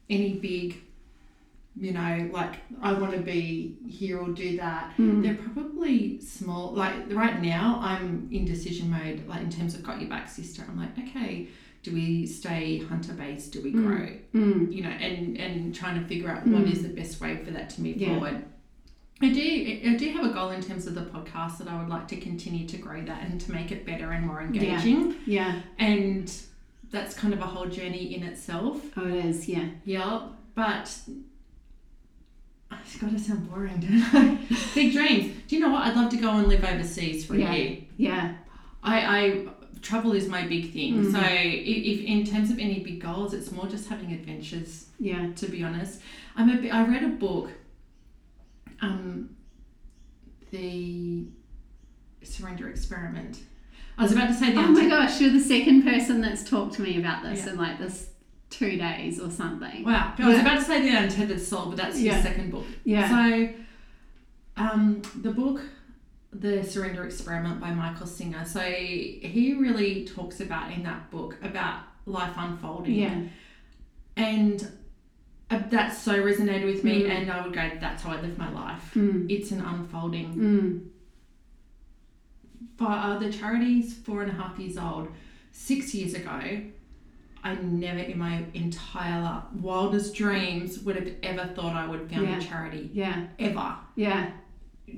[0.08, 0.84] any big.
[1.80, 4.94] You know, like I want to be here or do that.
[4.98, 5.24] Mm.
[5.24, 6.74] They're probably small.
[6.74, 9.26] Like right now, I'm in decision mode.
[9.28, 10.64] Like in terms of got your back, sister.
[10.68, 11.48] I'm like, okay,
[11.84, 13.54] do we stay hunter based?
[13.54, 13.86] Do we Mm.
[13.88, 14.10] grow?
[14.42, 14.74] Mm.
[14.74, 16.72] you know, and and trying to figure out what Mm.
[16.74, 18.10] is the best way for that to move Yeah.
[18.10, 18.44] forward.
[19.22, 19.42] I do
[19.92, 22.18] I do have a goal in terms of the podcast that I would like to
[22.18, 25.16] continue to grow that and to make it better and more engaging.
[25.26, 25.62] Yeah.
[25.78, 26.30] And
[26.92, 28.82] that's kind of a whole journey in itself.
[28.98, 29.48] Oh, it is.
[29.48, 29.66] Yeah.
[29.86, 30.28] Yeah.
[30.56, 30.98] But
[32.72, 34.38] it's got to sound boring, don't I?
[34.76, 35.36] Big dreams.
[35.48, 35.84] Do you know what?
[35.84, 37.52] I'd love to go and live overseas for Yeah.
[37.52, 37.78] a year.
[37.98, 38.34] Yeah.
[38.84, 39.48] I, I
[39.82, 41.04] travel is my big thing.
[41.06, 41.12] Mhm.
[41.12, 45.32] So if, if in terms of any big goals, it's more just having adventures Yeah.
[45.36, 46.02] to be honest.
[46.36, 47.50] I'm a I read a book,
[48.82, 49.30] um,
[50.52, 51.26] the
[52.24, 53.40] Surrender Experiment.
[53.98, 56.76] I was about to say the Oh my gosh, you're the second person that's talked
[56.76, 57.52] to me about this Yeah.
[57.54, 58.09] in like this
[58.50, 59.84] two days or something.
[59.84, 60.42] Wow, I was Yeah.
[60.42, 62.14] about to say the Untethered Soul, but that's Yeah.
[62.16, 62.66] his second book.
[62.84, 63.10] Yeah.
[63.10, 63.50] So,
[64.58, 65.62] um, the book,
[66.32, 68.46] The Surrender Experiment by Michael Singer.
[68.46, 72.94] So he really talks about in that book about life unfolding.
[72.96, 73.22] Yeah.
[74.18, 74.68] And
[75.52, 77.10] uh, that so resonated with me, Mm.
[77.10, 78.92] and I would go, that's how I live my life.
[78.96, 79.26] Mm.
[79.32, 80.36] It's an unfolding.
[80.36, 80.90] Mm.
[82.78, 85.08] But uh, the charity's four and a half years old.
[85.52, 86.62] Six years ago,
[87.44, 92.38] I never in my entire wildest dreams would have ever thought I would found Yeah.
[92.38, 92.90] a charity.
[92.94, 93.28] Yeah.
[93.38, 93.76] Ever.
[93.96, 94.32] Yeah.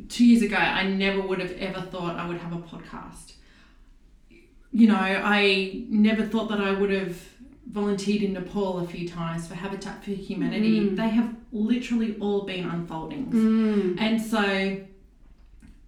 [0.10, 3.34] Two years ago, I never would have ever thought I would have a podcast.
[4.72, 7.22] You know, I never thought that I would have
[7.70, 10.80] volunteered in Nepal a few times for Habitat for Humanity.
[10.80, 10.96] Mm.
[10.96, 13.34] They have literally all been unfoldings.
[13.34, 14.00] Mm.
[14.00, 14.82] And so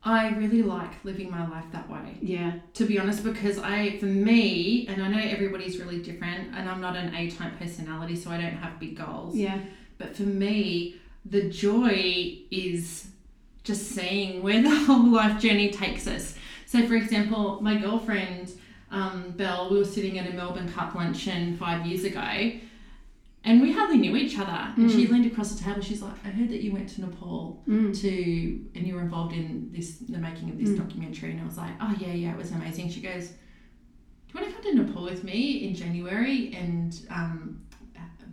[0.06, 2.54] I really like living my life that way, Yeah.
[2.74, 6.82] to be honest, because I, for me, and I know everybody's really different, and I'm
[6.82, 9.36] not an A type personality, so I don't have big goals.
[9.36, 9.60] Yeah.
[9.98, 10.96] But for me,
[11.26, 13.08] the joy is
[13.64, 16.36] just seeing where the whole life journey takes us.
[16.66, 18.52] So, for example, my girlfriend,
[18.92, 22.52] um, Belle, we were sitting at a Melbourne Cup luncheon five years ago,
[23.46, 24.74] and we hardly knew each other.
[24.78, 25.82] And she leaned across the table.
[25.82, 28.00] She's like, "I heard that you went to Nepal Mm.
[28.02, 28.10] to,
[28.76, 30.78] and you were involved in this, the making of this Mm.
[30.78, 33.34] documentary." And I was like, "Oh yeah, yeah, it was amazing." She goes, "Do
[34.34, 37.60] you want to come to Nepal with me in January and um,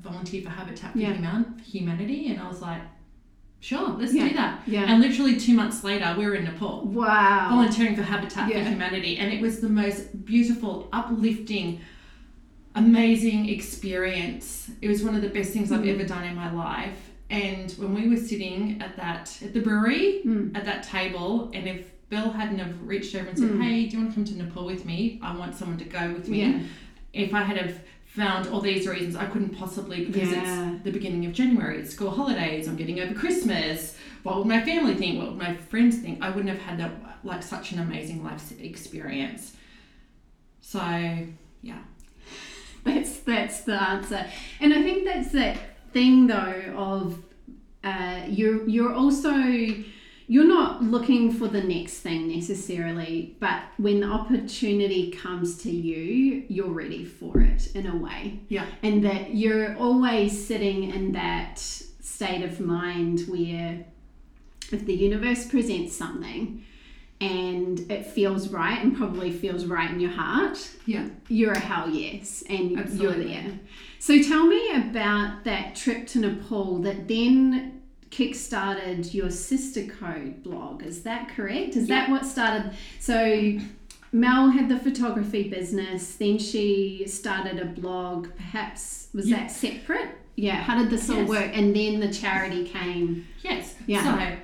[0.00, 1.12] volunteer for Habitat for Yeah.
[1.14, 2.80] Human- Humanity?" And I was like,
[3.58, 4.28] "Sure, let's Yeah.
[4.28, 4.84] do that." Yeah.
[4.90, 7.48] And literally two months later, we were in Nepal Wow.
[7.50, 8.62] volunteering for Habitat Yeah.
[8.64, 11.80] for Humanity, and it was the most beautiful, uplifting,
[12.74, 14.70] amazing experience.
[14.80, 15.94] It was one of the best things I've Mm.
[15.94, 17.10] ever done in my life.
[17.28, 20.56] And when we were sitting at that at the brewery Mm.
[20.56, 23.62] at that table, and if Bill hadn't have reached over and said, Mm.
[23.62, 25.18] "Hey, do you want to come to Nepal with me?
[25.22, 26.58] I want someone to go with me." Yeah.
[27.12, 30.72] If I had have found all these reasons I couldn't possibly because Yeah.
[30.72, 33.96] it's the beginning of January, it's school holidays, I'm getting over Christmas.
[34.24, 35.18] What would my family think?
[35.18, 36.18] What would my friends think?
[36.20, 36.92] I wouldn't have had that
[37.22, 39.56] like such an amazing life experience.
[40.60, 40.80] So
[41.62, 41.78] yeah,
[43.30, 44.26] That's the answer,
[44.60, 45.56] and I think that's that
[45.92, 47.22] thing though of
[47.84, 54.06] uh, you're you're also you're not looking for the next thing necessarily, but when the
[54.06, 59.76] opportunity comes to you, you're ready for it in a way, yeah, and that you're
[59.76, 63.84] always sitting in that state of mind where
[64.72, 66.64] if the universe presents something
[67.20, 70.70] and it feels right and probably feels right in your heart.
[70.86, 71.08] Yeah.
[71.28, 73.32] you're a hell yes and Absolutely.
[73.32, 73.58] you're there.
[73.98, 80.82] So tell me about that trip to nepal that then kick-started your sister code blog.
[80.82, 81.76] Is that correct?
[81.76, 82.72] Is that what started?
[82.98, 83.58] So
[84.12, 88.28] mel had the photography business then she started a blog.
[88.34, 89.36] Perhaps was Yeah.
[89.40, 90.08] that separate?
[90.36, 91.50] Yeah how did this all work?
[91.56, 93.26] And then the charity came.
[93.42, 93.74] Yes.
[93.86, 94.04] Yeah.
[94.32, 94.36] So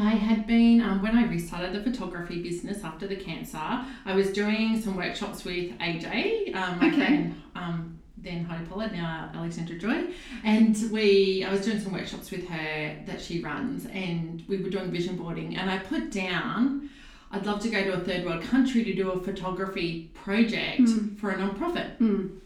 [0.00, 4.32] I had been, um, when I restarted the photography business after the cancer, I was
[4.32, 6.96] doing some workshops with AJ, um, my Okay.
[6.96, 10.04] friend, um, then Heidi Pollard, now Alexandra Joy.
[10.44, 14.70] And we, I was doing some workshops with her that she runs, and we were
[14.70, 15.56] doing vision boarding.
[15.56, 16.90] And I put down,
[17.30, 20.88] I'd love to go to a third world country to do a photography project
[21.18, 21.98] for a non-profit.
[22.00, 22.38] Mm.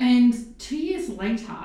[0.00, 1.56] And two years later,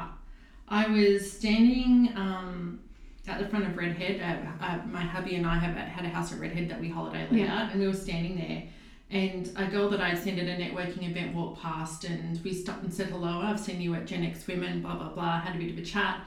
[0.68, 2.80] I was standing um,
[3.28, 4.22] at the front of Redhead.
[4.22, 7.28] Uh, uh, my hubby and I have had a house at Redhead that we holiday
[7.30, 7.64] let Yeah.
[7.64, 8.64] out, and we were standing there.
[9.10, 12.84] And a girl that I'd seen at a networking event walked past, and we stopped
[12.84, 13.42] and said hello.
[13.42, 15.40] I've seen you at Gen X Women, blah blah blah.
[15.42, 16.22] Had a bit of a chat.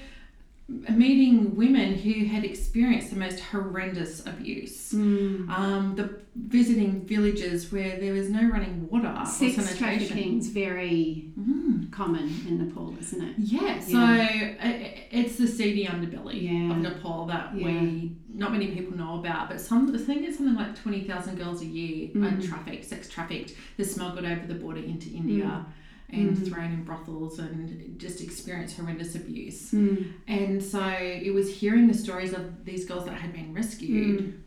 [0.89, 4.93] meeting women who had experienced the most horrendous abuse.
[4.93, 5.49] Mm.
[5.49, 11.91] Um, the visiting villages where there was no running water Sex trafficking is very Mm.
[11.91, 13.35] common in Nepal, isn't it?
[13.37, 14.55] Yeah, so Yeah.
[14.61, 16.71] i- i it's the seedy underbelly Yeah.
[16.71, 17.65] of Nepal that Yeah.
[17.81, 19.49] we not many people know about.
[19.49, 22.47] But some I think it's something like twenty thousand girls a year are Mm.
[22.47, 23.53] trafficked, sex trafficked.
[23.75, 25.65] They're smuggled over the border into India
[26.11, 29.71] and thrown in brothels and just experience horrendous abuse.
[29.71, 30.11] Mm.
[30.27, 34.43] And so it was hearing the stories of these girls that had been rescued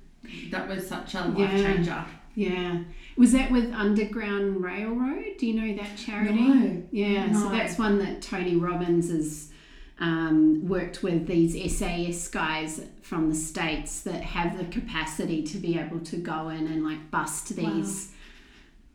[0.50, 1.38] that was such a life Mm.
[1.38, 1.62] Yeah.
[1.74, 2.04] changer.
[2.36, 2.78] Yeah.
[3.16, 5.24] Was that with Underground Railroad?
[5.38, 6.34] Do you know that charity?
[6.40, 6.82] No.
[6.90, 9.50] Yeah, so that's one that Tony Robbins has
[10.00, 15.78] um, worked with these SAS guys from the States that have the capacity to be
[15.78, 18.10] able to go in and like bust these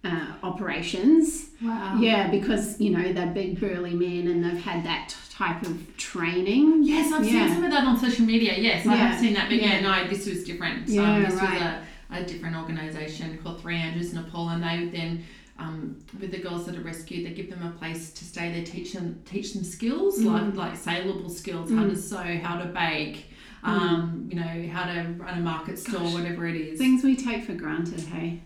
[0.04, 1.50] uh, operations.
[1.62, 1.98] Wow.
[2.00, 5.98] Yeah, because, you know, they're big burly men and they've had that t- type of
[5.98, 6.84] training.
[6.84, 7.48] Yes, I've Yeah.
[7.48, 8.58] seen some of that on social media.
[8.58, 9.50] Yes, I have seen that.
[9.50, 10.04] But yeah, Yeah.
[10.04, 10.88] no, this was different.
[10.88, 11.54] Yeah, um, this right.
[11.54, 15.24] was a, a different organisation called Three Angels Nepal, and they then.
[15.62, 18.50] Um, with the girls that are rescued, they give them a place to stay.
[18.54, 20.56] They teach them teach them skills Mm.
[20.56, 23.26] like like saleable skills, how to sew, how to bake,
[23.64, 26.80] um, you know, how to run a market store, whatever it is.
[26.80, 28.40] Things we take for granted, hey?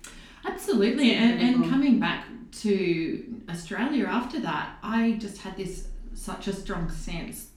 [0.46, 1.14] Absolutely.
[1.16, 2.26] And, and coming back
[2.62, 7.48] to Australia after that, I just had this such a strong sense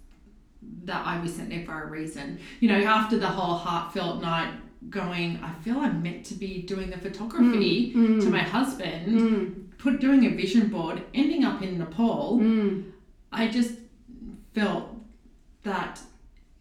[0.85, 2.39] that I was sent there for a reason.
[2.61, 4.53] You know, after the whole heartfelt night
[4.91, 9.79] going, I feel I'm meant to be doing the photography Mm, to my husband, Mm,
[9.79, 12.39] put doing a vision board, ending up in Nepal.
[12.41, 12.85] mm,
[13.33, 13.75] I just
[14.55, 14.95] felt
[15.65, 16.01] that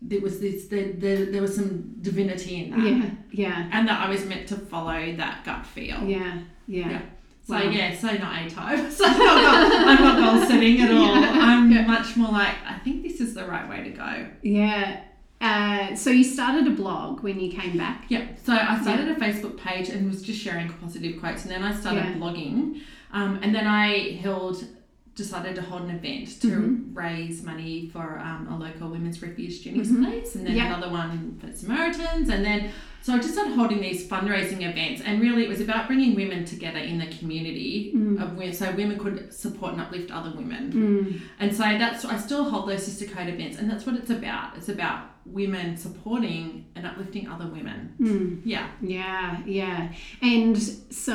[0.01, 2.79] there was this there, there, there was some divinity in that.
[2.79, 6.03] yeah, yeah, And that I was meant to follow that gut feel.
[6.03, 6.89] yeah, yeah.
[6.89, 7.01] Yeah.
[7.47, 7.61] So Wow.
[7.69, 8.91] yeah, so not A type.
[8.97, 11.13] So I'm not, I'm not goal setting at all.
[11.15, 11.85] I'm Yeah.
[11.85, 14.27] much more like I think this is the right way to go.
[14.41, 15.01] Yeah.
[15.41, 18.05] Uh, so you started a blog when you came back.
[18.09, 18.25] Yeah.
[18.43, 21.73] So I started a Facebook page and was just sharing positive quotes, and then I
[21.75, 22.13] started Yeah.
[22.13, 22.81] blogging,
[23.11, 24.65] um, and then I held.
[25.15, 26.93] Decided to hold an event to Mhm.
[26.93, 30.03] raise money for um, a local women's refuge Jenny's Mhm.
[30.03, 30.75] place, and then Yeah.
[30.75, 32.69] another one for Samaritans, and then
[33.01, 36.43] so I just started holding these fundraising events, and really it was about bringing women
[36.43, 38.21] together in the community Mm.
[38.21, 40.73] of where so women could support and uplift other women.
[40.73, 41.21] Mm.
[41.39, 44.57] And so that's I still hold those sister code events, and that's what it's about.
[44.57, 47.95] It's about women supporting and uplifting other women.
[47.99, 48.41] Mm.
[48.45, 48.69] Yeah.
[48.81, 49.93] Yeah, yeah.
[50.21, 51.13] And so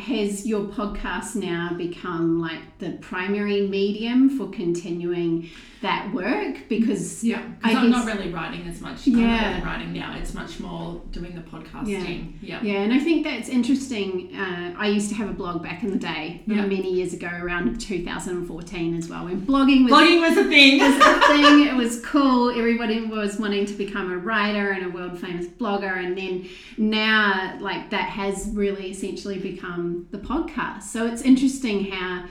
[0.00, 5.50] has your podcast now become like the primary medium for continuing
[5.82, 6.68] that work?
[6.68, 7.42] Because Yeah.
[7.62, 9.06] I I'm not really writing as much.
[9.06, 9.50] Yeah.
[9.52, 10.16] really writing now.
[10.16, 12.32] It's much more doing the podcasting.
[12.40, 12.60] Yeah.
[12.62, 14.34] Yeah, and I think that's interesting.
[14.34, 16.64] Uh, I used to have a blog back in the day, Yeah.
[16.66, 20.78] many years ago, around 2014 as well, when blogging was Blogging was a thing.
[20.80, 21.66] was a thing.
[21.66, 22.50] It was cool.
[22.50, 26.46] Everybody was wanting to become a writer and a world famous blogger, and then
[26.78, 30.84] now, like that has really essentially become the podcast.
[30.84, 32.24] So it's interesting how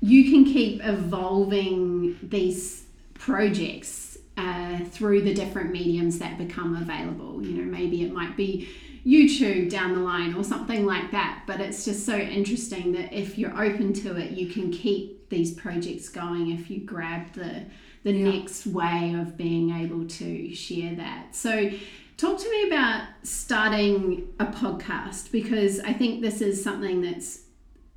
[0.00, 2.84] you can keep evolving these
[3.18, 7.44] projects uh, through the different mediums that become available.
[7.44, 8.68] You know, maybe it might be
[9.04, 11.42] YouTube down the line or something like that.
[11.46, 15.52] But it's just so interesting that if you're open to it, you can keep these
[15.52, 17.64] projects going if you grab the
[18.04, 18.30] the Yeah.
[18.30, 21.34] next way of being able to share that.
[21.34, 21.68] So
[22.16, 27.40] talk to me about starting a podcast because I think this is something that's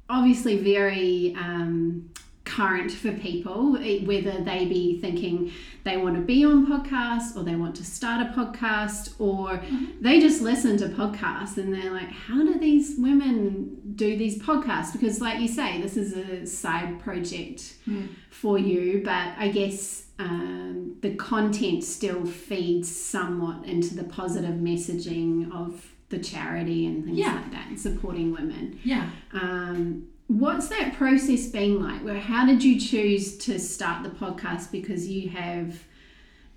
[0.10, 2.10] obviously very um,
[2.56, 5.52] current for people, eh, whether they be thinking
[5.84, 9.62] they want to be on podcast or they want to start a podcast or
[10.00, 14.92] they just listen to podcasts and they're like, how do these women do these podcasts?
[14.94, 18.10] Because, like you say, this is a side project Mm.
[18.30, 25.52] for you, but I guess um, the content still feeds somewhat into the positive messaging
[25.52, 27.36] of the charity and things Yeah.
[27.36, 28.78] like that and supporting women.
[28.84, 29.10] Yeah.
[29.34, 30.04] Um,
[30.40, 32.04] what's that process been like?
[32.04, 34.72] Well, how did you choose to start the podcast?
[34.72, 35.84] Because you have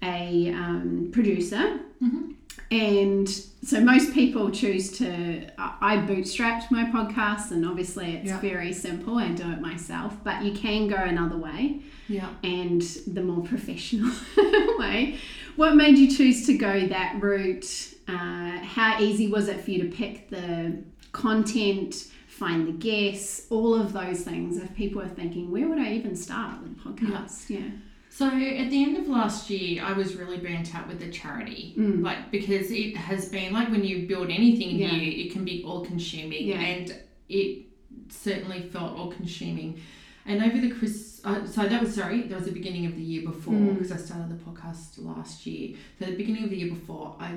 [0.02, 2.34] a um, producer, Mhm.
[2.70, 5.46] and so most people choose to.
[5.58, 8.40] I bootstrapped my podcast, and obviously it's Yeah.
[8.40, 9.16] very simple.
[9.18, 12.28] I do it myself, but you can go another way Yeah.
[12.42, 14.10] and the more professional
[14.78, 15.16] way.
[15.56, 17.94] What made you choose to go that route?
[18.06, 20.76] Uh, how easy was it for you to pick the
[21.12, 24.56] content, find the guests, all of those things?
[24.58, 27.48] If people are thinking, where would I even start with a podcast?
[27.48, 27.70] Yeah.
[28.10, 31.74] So at the end of last year, I was really burnt out with the charity,
[31.76, 32.02] Mm.
[32.02, 34.92] like because it has been like when you build anything Yeah.
[34.96, 36.60] new, it can be all consuming, Yeah.
[36.60, 36.94] and
[37.28, 37.66] it
[38.08, 39.80] certainly felt all consuming.
[40.26, 43.02] And over the Chris, uh, so that was sorry, that was the beginning of the
[43.02, 43.74] year before Mm.
[43.74, 45.76] because I started the podcast last year.
[45.98, 47.30] So the beginning of the year before, I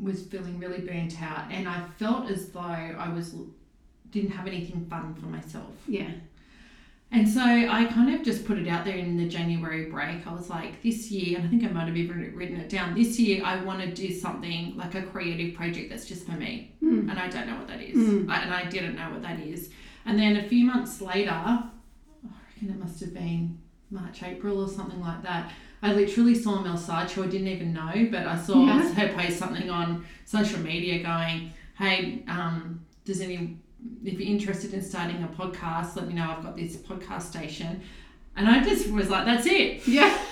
[0.00, 3.34] was feeling really burnt out, and I felt as though I was
[4.14, 5.72] didn't have anything fun for myself.
[5.88, 6.10] Yeah.
[7.10, 10.26] And so I kind of just put it out there in the January break.
[10.26, 12.94] I was like, this year, and I think I might have even written it down.
[12.94, 16.72] This year, I want to do something like a creative project that's just for me,
[16.82, 17.10] Mm.
[17.10, 18.30] and I don't know what that is, Mm.
[18.30, 19.70] I, and I didn't know what that is.
[20.06, 21.68] And then a few months later, I
[22.48, 23.58] reckon it must have been
[23.90, 25.52] March, April, or something like that.
[25.82, 28.92] I literally saw Mel Sarge, who I didn't even know, but I saw Yeah.
[28.94, 33.58] her post something on social media going, "Hey, um, does any
[34.04, 36.30] if you're interested in starting a podcast, let me know.
[36.30, 37.80] I've got this podcast station.
[38.36, 39.86] And I just was like, that's it.
[39.86, 40.16] Yeah.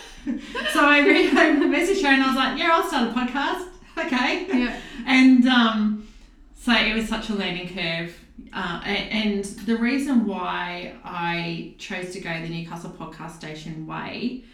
[0.72, 3.68] So I, re- I messaged her and I was like, yeah, I'll start a podcast.
[3.98, 4.46] Okay.
[4.46, 4.80] Yeah.
[5.04, 6.08] And um,
[6.54, 8.16] so it was such a learning curve.
[8.52, 14.44] Uh, and the reason why I chose to go the Newcastle podcast station way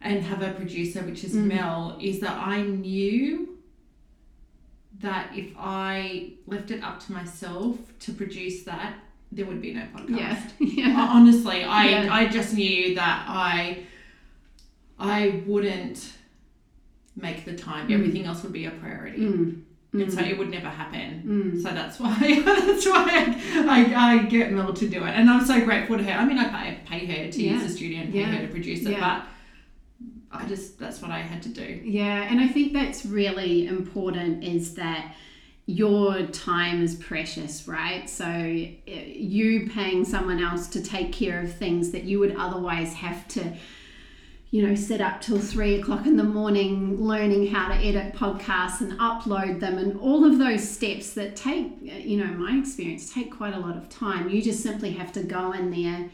[0.00, 1.44] and have a producer, which is Mm.
[1.46, 3.57] Mel, is that I knew
[5.00, 8.94] that if I left it up to myself to produce that,
[9.30, 10.52] there would be no podcast.
[10.58, 10.86] Yeah.
[10.88, 11.08] Yeah.
[11.12, 12.08] Honestly, I Yeah.
[12.12, 13.84] I just knew that I
[14.98, 16.12] I wouldn't
[17.16, 17.88] make the time.
[17.88, 17.94] Mm.
[17.94, 19.62] Everything else would be a priority, Mm.
[19.92, 20.30] and so Mm.
[20.30, 21.22] it would never happen.
[21.26, 21.62] Mm.
[21.62, 23.36] So that's why that's why
[23.68, 26.12] I, I get Mel to do it, and I'm so grateful to her.
[26.12, 28.26] I mean, I pay, pay her to use the studio and pay Yeah.
[28.32, 29.00] her to produce it, Yeah.
[29.00, 29.26] but
[30.30, 31.80] I just that's what I had to do.
[31.84, 35.14] Yeah, and I think that's really important is that
[35.68, 38.08] your time is precious, right?
[38.08, 42.94] So uh, you paying someone else to take care of things that you would otherwise
[42.94, 43.54] have to,
[44.50, 48.80] you know, sit up till three o'clock in the morning learning how to edit podcasts
[48.80, 53.12] and upload them and all of those steps that take, uh, you know, my experience
[53.12, 54.30] take quite a lot of time.
[54.30, 56.08] You just simply have to go in there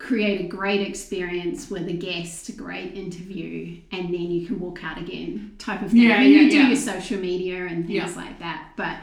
[0.00, 4.82] create a great experience with a guest, a great interview, and then you can walk
[4.82, 6.00] out again type of thing.
[6.00, 6.68] Yeah, mean, yeah, you do yeah.
[6.68, 8.22] your social media and things Yeah.
[8.22, 8.70] like that.
[8.76, 8.96] But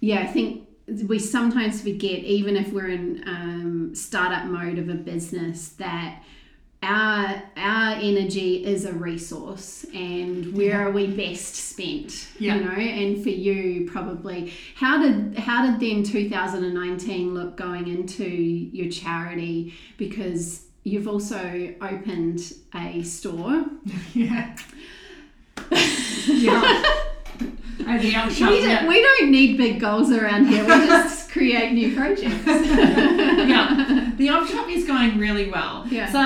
[0.00, 0.68] yeah, I think
[1.08, 6.22] we sometimes forget, even if we're in um, startup mode of a business, that
[6.84, 12.56] our our energy is a resource and where are we best spent Yeah.
[12.56, 18.24] you know and for you probably how did how did then 2019 look going into
[18.24, 23.64] your charity because you've also opened a store
[24.14, 24.56] yeah.
[26.26, 26.82] yeah.
[27.78, 28.88] The old shop, we, don't, yeah.
[28.88, 34.46] we don't need big goals around here we just create new projects yeah, the op
[34.46, 35.84] shop is going really well.
[35.88, 36.10] Yeah.
[36.12, 36.20] So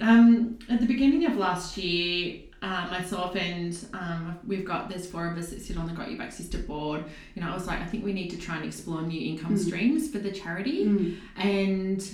[0.00, 5.30] um, at the beginning of last year, uh, myself and um, we've got there's four
[5.30, 7.04] of us that sit on the Got Your Back Sister board.
[7.34, 9.58] You know, I was like, I think we need to try and explore new income
[9.58, 10.86] streams for the charity.
[10.86, 11.18] Mm.
[11.36, 12.10] And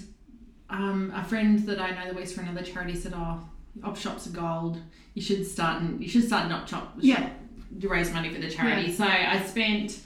[0.68, 3.40] um, a friend that I know that works for another charity said, "Oh,
[3.84, 4.80] op shops are gold.
[5.14, 6.94] You should start and you should start an op shop.
[6.98, 7.30] Yeah.
[7.80, 10.00] to raise money for the charity." So I spent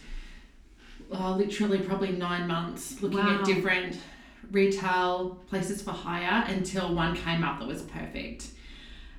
[1.13, 3.39] oh, literally probably nine months looking Wow.
[3.41, 3.99] at different
[4.51, 8.49] retail places for hire until one came up that was perfect.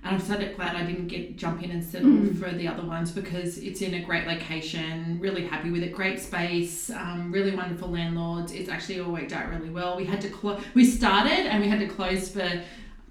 [0.04, 2.38] And I'm so glad I didn't get jump in and settle Mm.
[2.40, 5.18] for the other ones because it's in a great location.
[5.20, 5.92] Really happy with it.
[5.92, 6.90] Great space.
[6.90, 8.52] Um, really wonderful landlords.
[8.54, 9.98] It's actually all worked out really well.
[9.98, 10.62] We had to close.
[10.76, 12.50] We started and we had to close for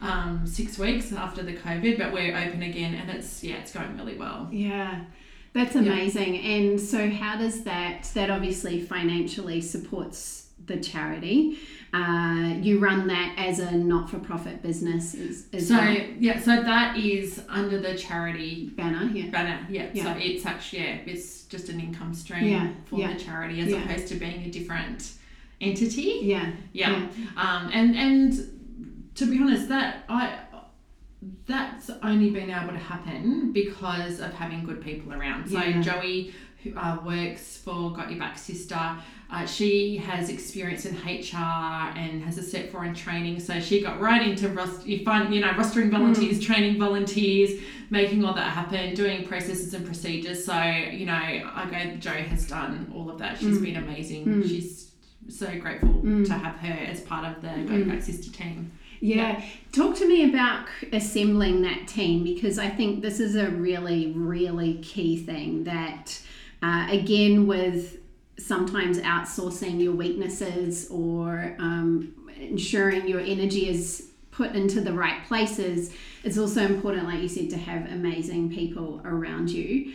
[0.00, 3.96] um, six weeks after the COVID, but we're open again and it's yeah, it's going
[3.96, 4.48] really well.
[4.52, 5.04] Yeah,
[5.56, 6.36] that's amazing.
[6.38, 8.04] And so, how does that?
[8.14, 11.58] That obviously financially supports the charity.
[11.92, 15.96] Uh, you run that as a not-for-profit business, is, is So well.
[16.18, 19.04] yeah, so that is under the charity banner.
[19.12, 19.66] Yeah, banner.
[19.70, 19.88] Yeah.
[19.94, 20.04] Yeah.
[20.04, 23.14] So it's actually yeah, it's just an income stream Yeah, for yeah.
[23.14, 23.84] the charity as Yeah.
[23.84, 25.12] opposed to being a different
[25.60, 26.20] entity.
[26.22, 27.06] yeah, Yeah.
[27.36, 28.32] Um, and and
[29.14, 30.40] to be honest, that I
[31.46, 35.48] that's only been able to happen because of having good people around.
[35.48, 35.80] So Yeah.
[35.80, 38.96] Joey, who uh, works for Got Your Back Sister,
[39.30, 43.40] uh, she has experience in HR and has a Cert IV in training.
[43.40, 45.96] So she got right into rost- you find you know rostering hmm.
[45.96, 47.60] volunteers, training volunteers,
[47.90, 50.44] making all that happen, doing processes and procedures.
[50.44, 51.96] So you know, I go.
[51.96, 53.38] Joe has done all of that.
[53.38, 53.64] She's hmm.
[53.64, 54.24] been amazing.
[54.24, 54.42] Hmm.
[54.42, 54.92] She's
[55.28, 58.70] so grateful to have her as part of the Got Your Back Sister team.
[59.00, 59.44] Yeah.
[59.72, 64.74] Talk to me about assembling that team because I think this is a really, really
[64.74, 65.64] key thing.
[65.64, 66.20] That
[66.62, 67.98] uh, again, with
[68.38, 75.92] sometimes outsourcing your weaknesses or um, ensuring your energy is put into the right places,
[76.22, 79.94] it's also important, like you said, to have amazing people around you.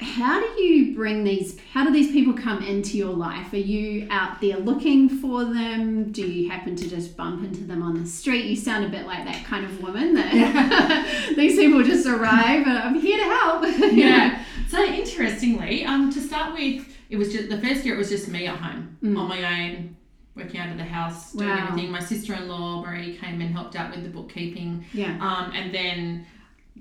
[0.00, 1.58] How do you bring these?
[1.72, 3.52] How do these people come into your life?
[3.52, 6.12] Are you out there looking for them?
[6.12, 8.44] Do you happen to just bump into them on the street?
[8.44, 12.76] You sound a bit like that kind of woman that these people just arrive and
[12.78, 13.64] I'm here to help.
[13.92, 14.44] yeah.
[14.68, 17.94] So interestingly, um, to start with, it was just the first year.
[17.94, 19.96] It was just me at home on my own,
[20.34, 21.68] working out of the house, doing Wow.
[21.68, 21.90] everything.
[21.90, 25.16] My sister-in-law Marie came and helped out with the bookkeeping, yeah.
[25.22, 26.26] um, and then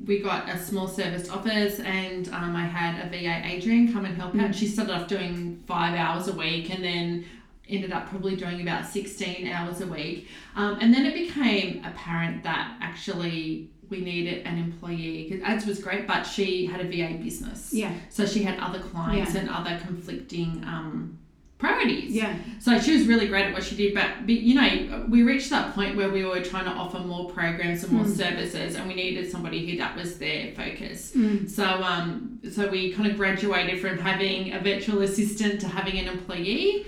[0.06, 4.16] we got a small serviced office, and um, I had a VA Adrian come and
[4.18, 4.42] help out.
[4.42, 7.26] And she started off doing five hours a week, and then
[7.68, 10.28] ended up probably doing about 16 hours a week.
[10.56, 15.80] Um, and then it became apparent that actually we needed an employee because ads was
[15.80, 17.74] great, but she had a VA business.
[17.74, 17.94] Yeah.
[18.10, 19.42] So she had other clients Yeah.
[19.42, 21.18] and other conflicting um,
[21.58, 22.12] priorities.
[22.12, 22.36] Yeah.
[22.60, 25.50] So she was really great at what she did, but, but you know, we reached
[25.52, 28.94] that point where we were trying to offer more programs and more services, and we
[28.94, 31.16] needed somebody who that was their focus.
[31.48, 36.08] So um, so we kind of graduated from having a virtual assistant to having an
[36.08, 36.86] employee,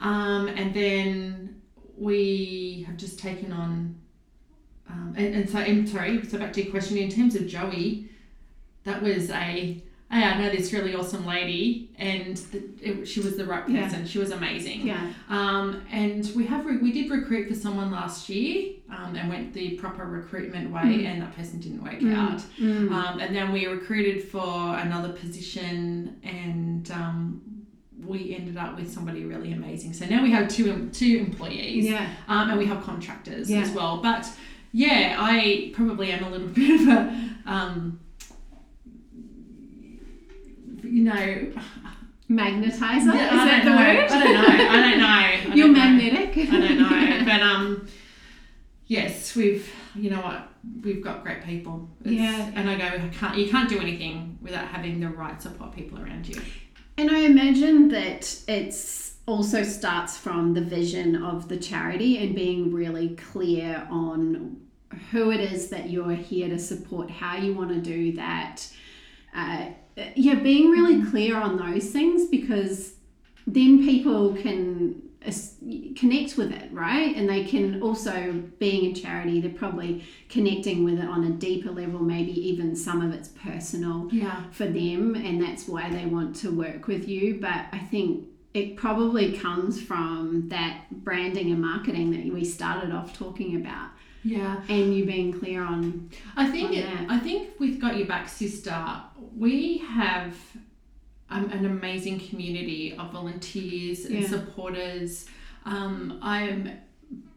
[0.00, 1.62] um, and then
[1.96, 3.96] we have just taken on.
[4.88, 6.24] Um, and, and so, I'm sorry.
[6.26, 6.96] So back to your question.
[6.98, 8.10] In terms of Joey,
[8.84, 9.82] that was a.
[10.10, 13.84] Hey, I know this really awesome lady, and the, it, she was the right Yeah.
[13.84, 14.04] person.
[14.06, 14.84] She was amazing.
[14.84, 15.12] Yeah.
[15.28, 19.52] Um, and we have re- we did recruit for someone last year, um, and went
[19.52, 21.04] the proper recruitment way, Mm.
[21.06, 22.42] and that person didn't work out.
[22.60, 27.40] Um, and then we recruited for another position, and um,
[28.04, 29.92] we ended up with somebody really amazing.
[29.92, 32.08] So now we have two two employees, Yeah.
[32.26, 33.60] um, and we have contractors Yeah.
[33.60, 33.98] as well.
[34.02, 34.26] But
[34.72, 38.00] yeah, I probably am a little bit of a um,
[40.90, 41.52] you know,
[42.28, 43.14] Magnetizer?
[43.14, 43.76] yeah, Is that the know.
[43.76, 44.10] word?
[44.10, 44.68] I don't know.
[44.70, 45.06] I don't know.
[45.52, 45.80] I You're don't know.
[45.80, 46.48] magnetic.
[46.52, 47.88] I don't know, but um,
[48.86, 50.48] yes, we've you know what
[50.82, 51.88] we've got great people.
[52.04, 52.50] It's- Yeah.
[52.54, 56.00] and I go, I can't you can't do anything without having the right support people
[56.00, 56.40] around you.
[56.98, 62.72] And I imagine that it's also starts from the vision of the charity and being
[62.72, 64.60] really clear on
[65.10, 68.68] who it is that you're here to support, how you want to do that.
[69.34, 69.66] Uh,
[70.14, 71.10] yeah, being really mm-hmm.
[71.10, 72.94] clear on those things because
[73.46, 75.02] then people can
[75.96, 77.14] connect with it, right?
[77.14, 81.70] And they can also, being a charity, they're probably connecting with it on a deeper
[81.70, 84.44] level, maybe even some of it's personal yeah.
[84.50, 87.38] for them, and that's why they want to work with you.
[87.40, 93.16] But I think it probably comes from that branding and marketing that we started off
[93.16, 93.90] talking about.
[94.22, 94.60] Yeah.
[94.68, 97.10] And you being clear on I think on it.
[97.10, 99.02] I think with Got Your Back Sister,
[99.36, 100.36] we have
[101.30, 104.28] um, an amazing community of volunteers and Yeah.
[104.28, 105.26] supporters.
[105.64, 106.70] Um, I'm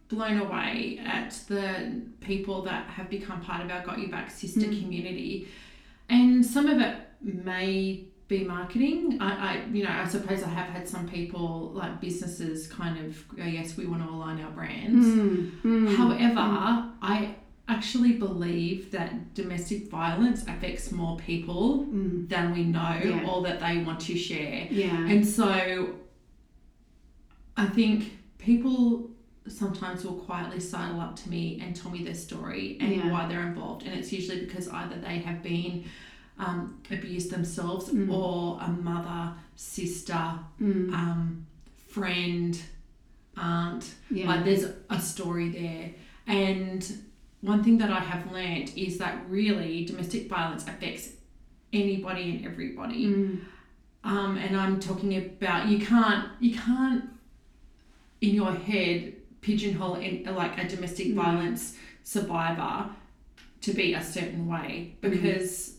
[0.09, 4.61] blown away at the people that have become part of our Got Your Back Sister
[4.61, 4.81] Mm.
[4.81, 5.47] community,
[6.09, 8.05] and some of it may
[8.39, 9.17] be marketing.
[9.21, 13.27] I, I, you know, I suppose I have had some people like businesses kind of
[13.38, 15.05] go, yes, we want to align our brands.
[15.05, 16.91] Mm, mm, However, mm.
[17.01, 17.36] I
[17.67, 23.27] actually believe that domestic violence affects more people Mm, than we know Yeah.
[23.29, 24.67] or that they want to share.
[24.69, 25.07] yeah.
[25.07, 25.95] And so
[27.55, 29.09] I think people
[29.47, 33.11] sometimes will quietly sidle up to me and tell me their story and Yeah.
[33.11, 33.84] why they're involved.
[33.86, 35.86] And it's usually because either they have been
[36.39, 38.11] um, abused themselves Mm.
[38.11, 41.45] or a mother, sister, Mm, um,
[41.88, 42.59] friend,
[43.38, 44.27] aunt, yeah.
[44.27, 45.91] like there's a story there.
[46.27, 46.97] And
[47.41, 51.09] one thing that I have learned is that really domestic violence affects
[51.71, 53.05] anybody and everybody.
[53.07, 53.39] Mm,
[54.05, 57.05] Um, and I'm talking about you can't you can't
[58.19, 61.15] in your head pigeonhole in, like a domestic Mm.
[61.15, 62.89] violence survivor
[63.61, 65.11] to be a certain way Mm.
[65.11, 65.77] because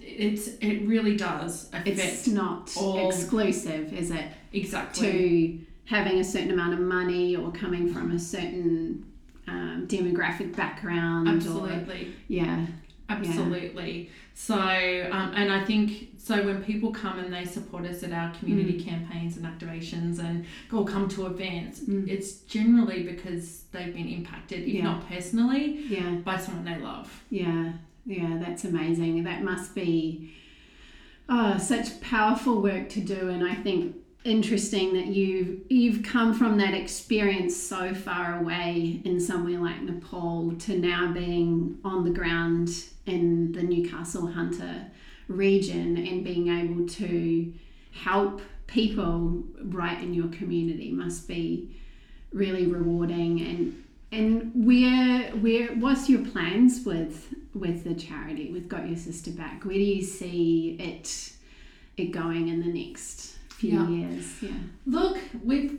[0.00, 4.26] it's it really does affect it's not all- exclusive, is it?
[4.52, 9.04] exactly to having a certain amount of money or coming from a certain
[9.48, 12.66] um, demographic background or absolutely yeah
[13.08, 14.10] Absolutely.
[14.34, 18.34] So, um, and I think so when people come and they support us at our
[18.34, 22.08] community campaigns and activations and or come to events, Mm.
[22.08, 24.82] it's generally because they've been impacted, if Yeah.
[24.84, 27.22] not personally, yeah by someone they love.
[27.30, 27.74] yeah
[28.06, 29.24] yeah that's amazing.
[29.24, 30.34] That must be
[31.28, 33.96] oh such powerful work to do and i think
[34.26, 40.52] interesting that you've you've come from that experience so far away in somewhere like Nepal
[40.58, 42.70] to now being on the ground
[43.06, 44.86] in the Newcastle Hunter
[45.28, 47.52] region and being able to
[47.92, 51.76] help people right in your community must be
[52.32, 53.40] really rewarding.
[53.40, 59.30] And and where where what's your plans with with the charity with got your sister
[59.30, 61.32] back where do you see it
[61.96, 63.88] it going in the next few Yeah.
[63.88, 64.50] years yeah
[64.86, 65.78] Look, we've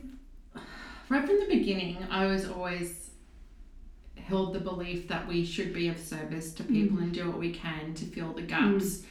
[1.08, 3.10] right from the beginning, I was always
[4.16, 7.50] held the belief that we should be of service to people and do what we
[7.52, 9.02] can to fill the gaps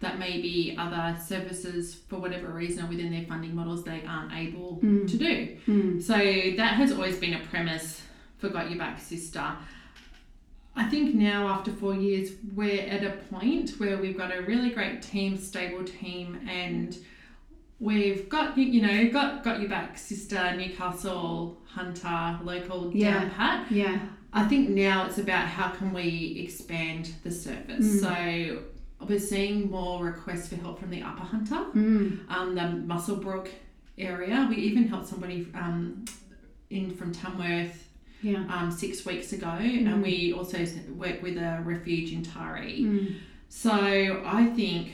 [0.00, 4.78] that maybe other services, for whatever reason, or within their funding models, they aren't able
[4.82, 5.06] Mm.
[5.10, 5.56] to do.
[5.66, 6.02] Mm.
[6.02, 6.16] So
[6.56, 8.02] that has always been a premise
[8.38, 9.56] for Got Your Back Sister.
[10.76, 14.70] I think now, after four years, we're at a point where we've got a really
[14.70, 16.96] great team, stable team, and
[17.80, 23.20] we've got you know got got your back, sister, Newcastle, Hunter, local Yeah.
[23.20, 23.72] down pat.
[23.72, 23.98] yeah
[24.32, 28.00] I think now it's about how can we expand the service.
[28.00, 28.62] So
[29.08, 32.30] we're seeing more requests for help from the Upper Hunter mm.
[32.30, 33.48] um, the Muswellbrook
[33.98, 34.46] area.
[34.48, 36.04] We even helped somebody um,
[36.70, 37.88] in from Tamworth
[38.22, 40.58] yeah um, six weeks ago, and we also
[40.96, 42.80] work with a refuge in Taree.
[42.84, 43.14] mm.
[43.48, 44.92] So I think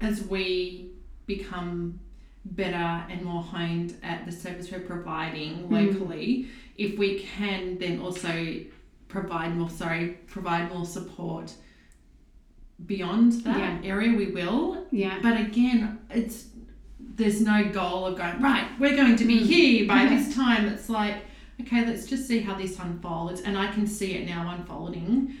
[0.00, 0.90] as we
[1.26, 1.98] become
[2.44, 2.74] better
[3.10, 8.60] and more honed at the service we're providing locally, if we can then also
[9.08, 11.52] provide more sorry provide more support
[12.86, 16.46] beyond that area we will yeah but again, it's
[17.14, 18.66] there's no goal of going right.
[18.80, 19.46] We're going to be Mm.
[19.46, 20.66] here by this time.
[20.66, 21.16] It's like
[21.60, 25.34] okay, let's just see how this unfolds, and I can see it now unfolding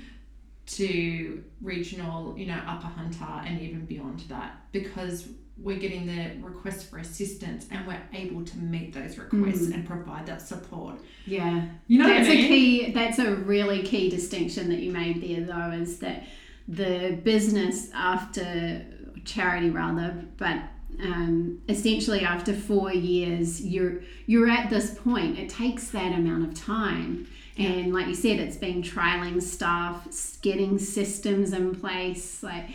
[0.64, 6.82] to regional, you know, Upper Hunter and even beyond that because we're getting the requests
[6.82, 9.74] for assistance and we're able to meet those requests mm.
[9.74, 10.98] and provide that support.
[11.26, 12.44] yeah You know that's I mean?
[12.44, 16.24] a key that's a really key distinction that you made there though is that
[16.68, 18.86] the business after
[19.24, 20.58] charity rather but
[21.02, 25.38] um, essentially after four years you're you're at this point.
[25.38, 27.26] It takes that amount of time.
[27.58, 32.42] And like you said it's been trialing staff s- getting systems in place.
[32.42, 32.70] Like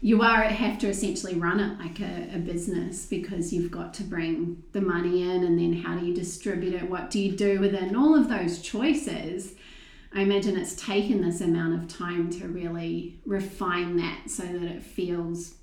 [0.00, 4.04] you are have to essentially run it like a, a business because you've got to
[4.04, 6.88] bring the money in and then how do you distribute it?
[6.88, 9.54] What do you do within all of those choices
[10.14, 14.82] i imagine it's taken this amount of time to really refine that so that it
[14.82, 15.54] feels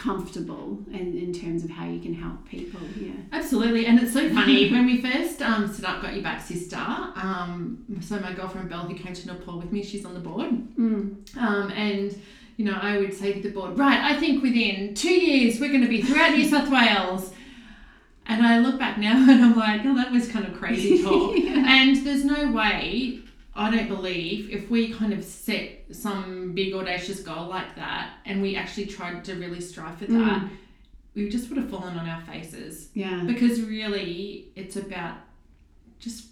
[0.00, 4.28] comfortable in, in terms of how you can help people yeah Absolutely, and it's so
[4.30, 6.76] funny when we first um, set up Got Your Back Sister.
[6.76, 10.50] Um, so my girlfriend Belle, who came to Nepal with me, she's on the board,
[10.50, 11.36] mm.
[11.36, 12.16] um, and
[12.56, 15.68] you know I would say to the board, right, I think within two years we're
[15.68, 17.32] going to be throughout New South Wales.
[18.26, 21.36] And I look back now and I'm like, oh, that was kind of crazy talk.
[21.36, 21.64] Yeah.
[21.66, 23.20] And there's no way,
[23.56, 28.40] I don't believe, if we kind of set some big audacious goal like that and
[28.42, 30.48] we actually tried to really strive for that,
[31.14, 32.88] we just would have fallen on our faces.
[32.94, 33.24] Yeah.
[33.26, 35.16] Because really it's about
[35.98, 36.26] just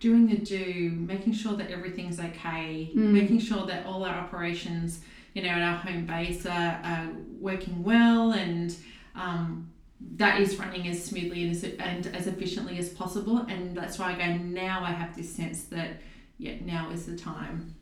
[0.00, 3.12] doing the do making sure that everything's okay Mm.
[3.12, 5.00] making sure that all our operations
[5.32, 7.08] you know at our home base are, are
[7.40, 8.76] working well and
[9.14, 9.70] um,
[10.16, 13.38] that is running as smoothly and as, and as efficiently as possible.
[13.48, 16.00] And that's why I go now I have this sense that
[16.38, 17.74] yeah now is the time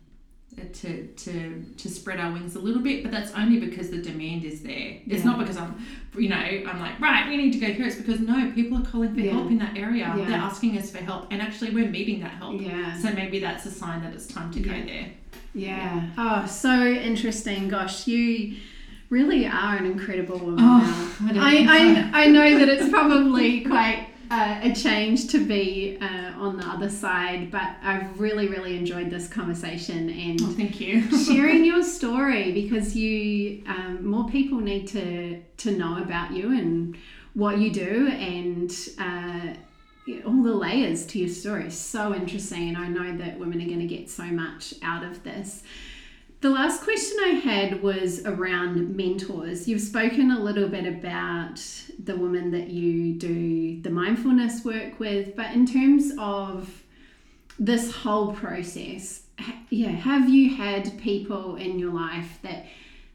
[0.72, 4.44] to, to to spread our wings a little bit but that's only because the demand
[4.44, 5.30] is there it's Yeah.
[5.30, 5.84] not because I'm
[6.18, 8.84] you know I'm like right we need to go here it's because no people are
[8.84, 9.32] calling for Yeah.
[9.32, 10.24] help in that area Yeah.
[10.26, 13.64] they're asking us for help and actually we're meeting that help yeah so maybe that's
[13.66, 15.06] a sign that it's time to go there
[15.54, 16.10] Yeah.
[16.18, 17.68] Oh, so interesting.
[17.68, 18.56] Gosh, you
[19.08, 20.58] really are an incredible woman.
[20.60, 22.10] Oh, I I, so.
[22.12, 26.64] I, I know that it's probably quite uh, a change to be uh, on the
[26.66, 31.02] other side, but I've really, really enjoyed this conversation and oh thank you.
[31.24, 36.96] sharing your story because you um, more people need to to know about you and
[37.34, 39.54] what you do and uh,
[40.24, 41.70] all the layers to your story.
[41.70, 45.22] So interesting and i know that women are going to get so much out of
[45.24, 45.62] this
[46.40, 49.68] the last question i had was around mentors.
[49.68, 51.60] You've spoken a little bit about
[52.02, 56.82] the women that you do the mindfulness work with but in terms of
[57.58, 59.22] this whole process
[59.70, 62.66] yeah have you had people in your life that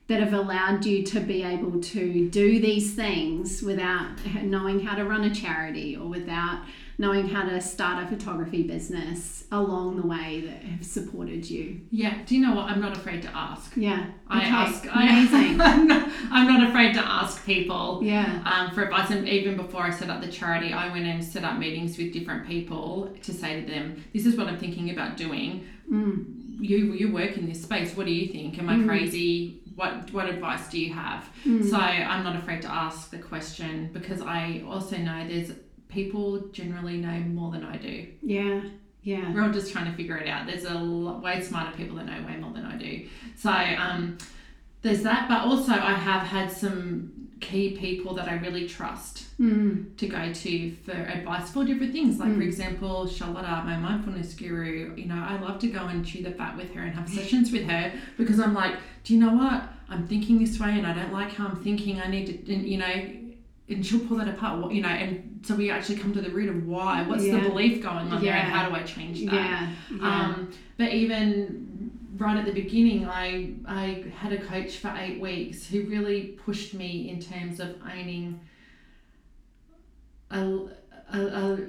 [0.08, 5.04] that have allowed you to be able to do these things without knowing how to
[5.04, 6.62] run a charity or without
[6.98, 12.18] knowing how to start a photography business along the way that have supported you yeah
[12.26, 14.50] do you know what I'm not afraid to ask yeah I Okay.
[14.50, 19.10] ask amazing I, I'm, not, I'm not afraid to ask people yeah um, for advice.
[19.12, 22.12] And even before I set up the charity, I went and set up meetings with
[22.14, 25.66] different people to say to them, "This is what I'm thinking about doing.
[25.92, 26.26] mm.
[26.60, 27.96] You you work in this space.
[27.98, 28.58] What do you think?
[28.60, 28.88] Am I Mm.
[28.88, 29.62] crazy?
[29.76, 31.70] What what advice do you have?" Mm.
[31.70, 35.52] So I'm not afraid to ask the question because I also know there's
[35.96, 37.96] people generally know more than I do.
[38.22, 38.62] yeah
[39.04, 40.42] yeah We're all just trying to figure it out.
[40.50, 42.94] There's a lot, way smarter people that know way more than I do.
[43.36, 44.18] So um,
[44.84, 45.28] there's that.
[45.30, 49.96] But also, I have had some key people that I really trust mm.
[49.98, 52.18] to go to for advice for different things.
[52.20, 52.48] Like, for Mm.
[52.52, 56.58] example, Charlotta, my mindfulness guru, you know, I love to go and chew the fat
[56.58, 59.60] with her and have sessions with her because I'm like, do you know what?
[59.90, 62.00] I'm thinking this way and I don't like how I'm thinking.
[62.02, 62.96] I need to, and, you know,
[63.70, 66.32] and she'll pull that apart, what- you know, and so we actually come to the
[66.32, 67.04] root of why.
[67.08, 67.40] What's Yeah.
[67.40, 69.34] the belief going on there and how do I change that?
[69.34, 74.92] yeah yeah Um, but even right at the beginning, I I had a coach for
[74.98, 78.40] eight weeks who really pushed me in terms of owning
[80.32, 80.42] a,
[81.14, 81.60] a, a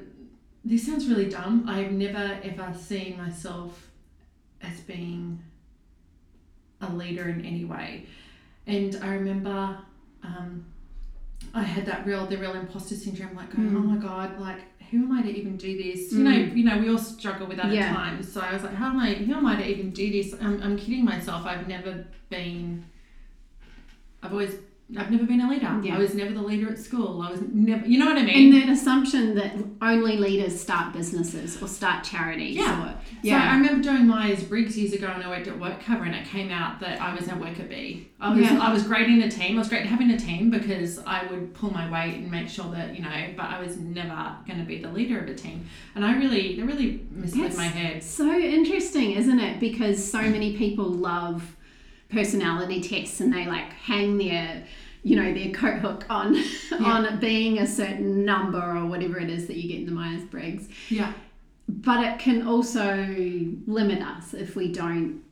[0.64, 1.64] this sounds really dumb.
[1.68, 3.90] I've never ever seen myself
[4.62, 5.40] as being
[6.80, 8.06] a leader in any way,
[8.66, 9.78] and I remember.
[10.24, 10.64] Um,
[11.54, 13.76] I had that real, the real imposter syndrome, like going, Mm.
[13.76, 14.60] oh my god, like
[14.90, 16.12] who am I to even do this?
[16.12, 16.56] You know, Mm.
[16.56, 17.86] you know, we all struggle with that Yeah.
[17.90, 18.32] at times.
[18.32, 19.14] So I was like, how am I?
[19.14, 20.34] Who am I to even do this?
[20.40, 21.44] I'm, I'm kidding myself.
[21.44, 22.84] I've never been.
[24.22, 24.54] I've always.
[24.96, 25.80] I've never been a leader.
[25.82, 25.96] Yeah.
[25.96, 27.20] I was never the leader at school.
[27.20, 27.84] I was never.
[27.84, 28.54] You know what I mean?
[28.54, 32.90] and that assumption that only leaders start businesses or start charities Yeah.
[32.92, 36.04] or So I remember doing Myers Briggs years ago, and I worked at Work Cover,
[36.04, 38.10] and it came out that I was a worker bee.
[38.20, 38.60] I was Yeah.
[38.60, 39.56] I was great in a team.
[39.56, 42.70] I was great having a team because I would pull my weight and make sure
[42.70, 43.26] that you know.
[43.36, 45.66] But I was never going to be the leader of a team,
[45.96, 47.56] and I really, they really misled Yes.
[47.56, 48.04] my head.
[48.04, 49.58] So interesting, isn't it?
[49.58, 51.55] Because so many people love
[52.08, 54.64] personality tests and they like hang their
[55.02, 56.36] you know their coat hook on
[56.84, 60.68] on being a certain number or whatever it is that you get in the Myers-Briggs.
[60.88, 61.12] Yeah,
[61.68, 63.14] But it can also
[63.66, 65.22] limit us if we don't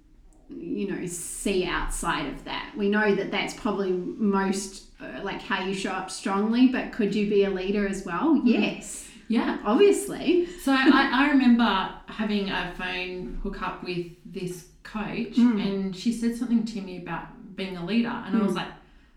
[0.49, 2.73] you know see outside of that.
[2.77, 7.15] We know that that's probably most uh, like how you show up strongly, but could
[7.15, 8.41] you be a leader as well?
[8.45, 9.09] Yes.
[9.29, 9.59] yeah.
[9.65, 10.47] Obviously.
[10.63, 15.61] So I, I remember having a phone hook up with this coach, Mm.
[15.67, 18.09] and she said something to me about being a leader.
[18.27, 18.57] And I was Mm.
[18.57, 18.69] like,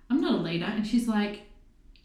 [0.09, 0.65] I'm not a leader.
[0.65, 1.41] And she's like,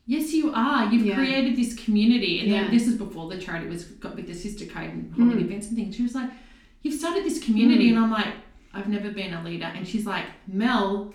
[0.04, 0.92] Yes, you are.
[0.92, 1.14] You've Yeah.
[1.14, 2.40] created this community.
[2.40, 2.62] And Yeah.
[2.62, 5.42] then this is before the charity was got with the sister code and holding Mm.
[5.44, 5.94] events and things.
[5.94, 6.28] She was like,
[6.82, 7.86] You've started this community.
[7.86, 7.94] Mm.
[7.94, 8.34] And I'm like,
[8.74, 9.66] I've never been a leader.
[9.76, 11.14] And she's like, Mel,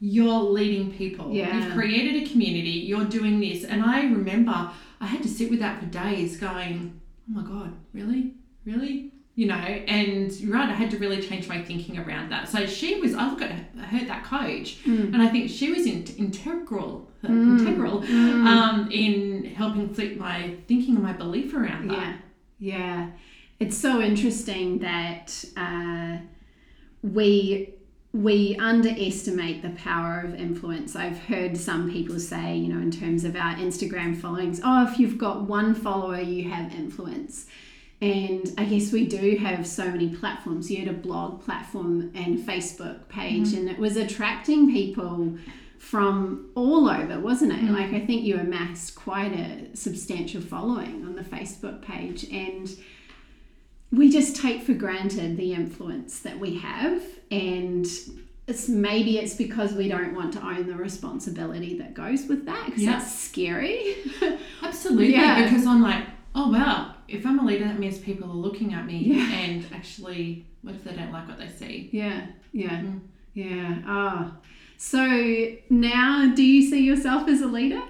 [0.00, 1.30] you're leading people.
[1.30, 1.54] Yeah.
[1.54, 2.70] You've created a community.
[2.70, 3.64] You're doing this.
[3.64, 4.70] And I remember
[5.00, 8.32] I had to sit with that for days going, oh my God, really?
[8.64, 9.11] Really?
[9.42, 9.54] You know,
[9.98, 12.48] and right, I had to really change my thinking around that.
[12.48, 15.12] So she was, I look at her, that coach, Mm.
[15.12, 16.92] and I think she was in, integral,
[17.24, 17.58] Mm.
[17.58, 18.46] integral Mm.
[18.52, 20.38] um, in helping flip my
[20.68, 22.14] thinking and my belief around that.
[22.60, 22.98] Yeah, yeah.
[23.58, 25.26] It's so interesting that
[25.56, 26.18] uh,
[27.02, 27.70] we
[28.12, 30.94] we underestimate the power of influence.
[30.94, 35.00] I've heard some people say, you know, in terms of our Instagram followings, oh, if
[35.00, 37.46] you've got one follower, you have influence.
[38.02, 40.68] And I guess we do have so many platforms.
[40.68, 43.58] You had a blog platform and Facebook page, mm-hmm.
[43.58, 45.38] and it was attracting people
[45.78, 47.60] from all over, wasn't it?
[47.60, 47.74] Mm-hmm.
[47.74, 52.24] Like, I think you amassed quite a substantial following on the Facebook page.
[52.32, 52.68] And
[53.92, 57.02] we just take for granted the influence that we have.
[57.30, 57.86] And
[58.48, 62.66] it's maybe it's because we don't want to own the responsibility that goes with that
[62.66, 62.92] because Yeah.
[62.92, 63.96] that's scary.
[64.62, 65.12] Absolutely.
[65.12, 65.44] Yeah.
[65.44, 68.86] Because I'm like, oh, wow, if I'm a leader, that means people are looking at
[68.86, 69.28] me Yeah.
[69.30, 71.90] and actually, what if they don't like what they see?
[71.92, 73.00] Yeah, yeah, Mm.
[73.34, 73.78] yeah.
[73.86, 74.32] Ah,
[74.78, 75.02] so
[75.70, 77.82] now do you see yourself as a leader?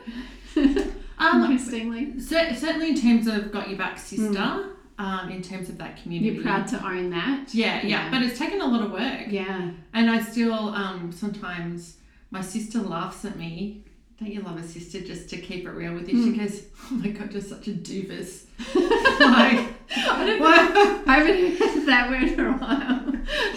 [1.18, 5.78] Um, Interestingly, Cer- certainly in terms of got your back sister um, in terms of
[5.78, 7.54] that community you're proud to own that.
[7.54, 8.10] yeah, yeah Yeah.
[8.10, 11.98] but it's taken a lot of work Yeah, and i still um, sometimes
[12.32, 13.81] my sister laughs at me
[14.22, 16.94] don't you love a sister just to keep it real with you she goes oh
[16.94, 18.44] my god you're such a doofus
[19.20, 21.02] like I don't know.
[21.06, 23.12] I haven't heard that word for a while.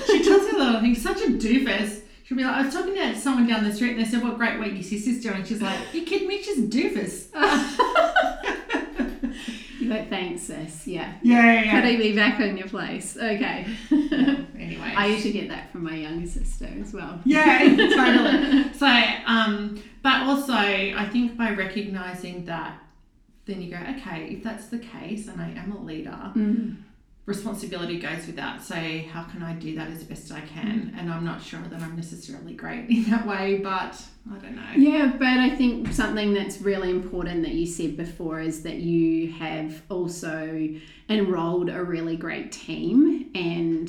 [0.05, 2.74] she tells me a lot of things such a doofus She'll be like, I was
[2.74, 5.45] talking to someone down the street and they said, What great work your sister's doing.
[5.45, 6.41] She's like, You kidding me?
[6.41, 7.28] She's a doofus.
[9.88, 10.88] But thanks, sis.
[10.88, 11.13] Yeah.
[11.22, 13.16] Yeah, yeah, Putting me back on your place.
[13.18, 13.68] Okay.
[13.91, 14.93] Anyway.
[14.97, 17.20] I usually get that from my younger sister as well.
[17.24, 18.74] Yeah, totally.
[18.74, 18.88] So,
[19.28, 22.74] um, but also, I think by recognizing that,
[23.45, 26.76] then you go, okay, if that's the case, and I am a leader, Mm.
[27.26, 28.62] responsibility goes with that.
[28.64, 28.76] So,
[29.12, 30.93] how can I do that as best I can?
[30.97, 33.93] And I'm not sure that I'm necessarily great in that way, but
[34.32, 34.72] I don't know.
[34.78, 39.32] Yeah, but I think something that's really important that you said before is that you
[39.34, 40.70] have also
[41.10, 43.88] enrolled a really great team, and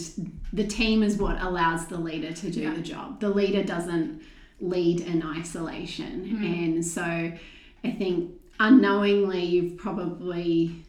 [0.55, 2.75] the team is what allows the leader to do Yeah.
[2.75, 3.21] the job.
[3.21, 4.23] The leader doesn't
[4.61, 6.45] lead in isolation, hmm.
[6.45, 10.86] and so I think unknowingly you've probably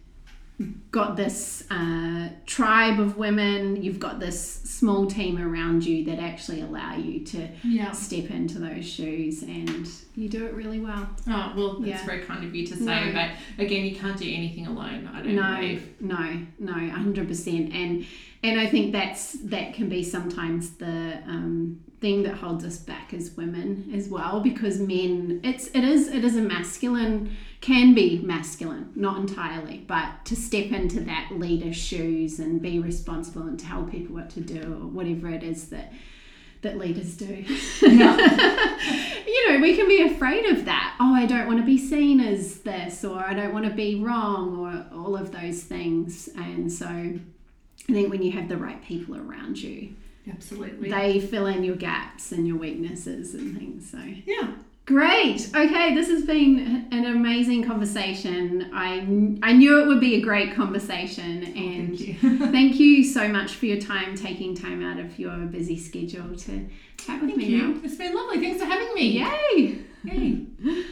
[0.89, 6.61] got this uh, tribe of women, you've got this small team around you that actually
[6.61, 7.91] allow you to Yeah.
[7.91, 11.07] step into those shoes and you do it really well.
[11.27, 12.05] Oh, well, that's Yeah.
[12.05, 12.85] very kind of you to say.
[12.85, 13.11] No.
[13.13, 13.31] But
[13.63, 15.83] again, you can't do anything alone, I don't No, believe.
[16.01, 17.73] no, no, hundred percent.
[17.73, 18.05] And
[18.43, 23.13] and I think that's that can be sometimes the um, thing that holds us back
[23.13, 28.19] as women as well, because men, it's it is it is a masculine can be
[28.19, 33.83] masculine, not entirely, but to step into that leader's shoes and be responsible and tell
[33.83, 35.91] people what to do or whatever it is that
[36.61, 37.25] that leaders do.
[37.81, 37.97] you
[39.47, 40.95] know, we can be afraid of that.
[40.99, 44.01] Oh, I don't want to be seen as this, or I don't want to be
[44.01, 46.29] wrong, or all of those things.
[46.35, 47.19] And so I
[47.91, 49.93] think when you have the right people around you,
[50.29, 50.89] Absolutely.
[50.89, 53.91] they fill in your gaps and your weaknesses and things.
[53.91, 54.55] So yeah.
[54.87, 55.49] Great.
[55.55, 58.71] Okay, this has been an amazing conversation.
[58.73, 58.95] I
[59.43, 62.39] I knew it would be a great conversation, oh, and Thank you.
[62.51, 66.67] thank you so much for your time, taking time out of your busy schedule to
[66.97, 67.45] chat with Thank me.
[67.45, 67.67] you.
[67.67, 67.85] Mel.
[67.85, 68.39] It's been lovely.
[68.39, 69.19] Thanks for having me.
[69.19, 69.79] Yay!
[70.03, 70.45] Yay.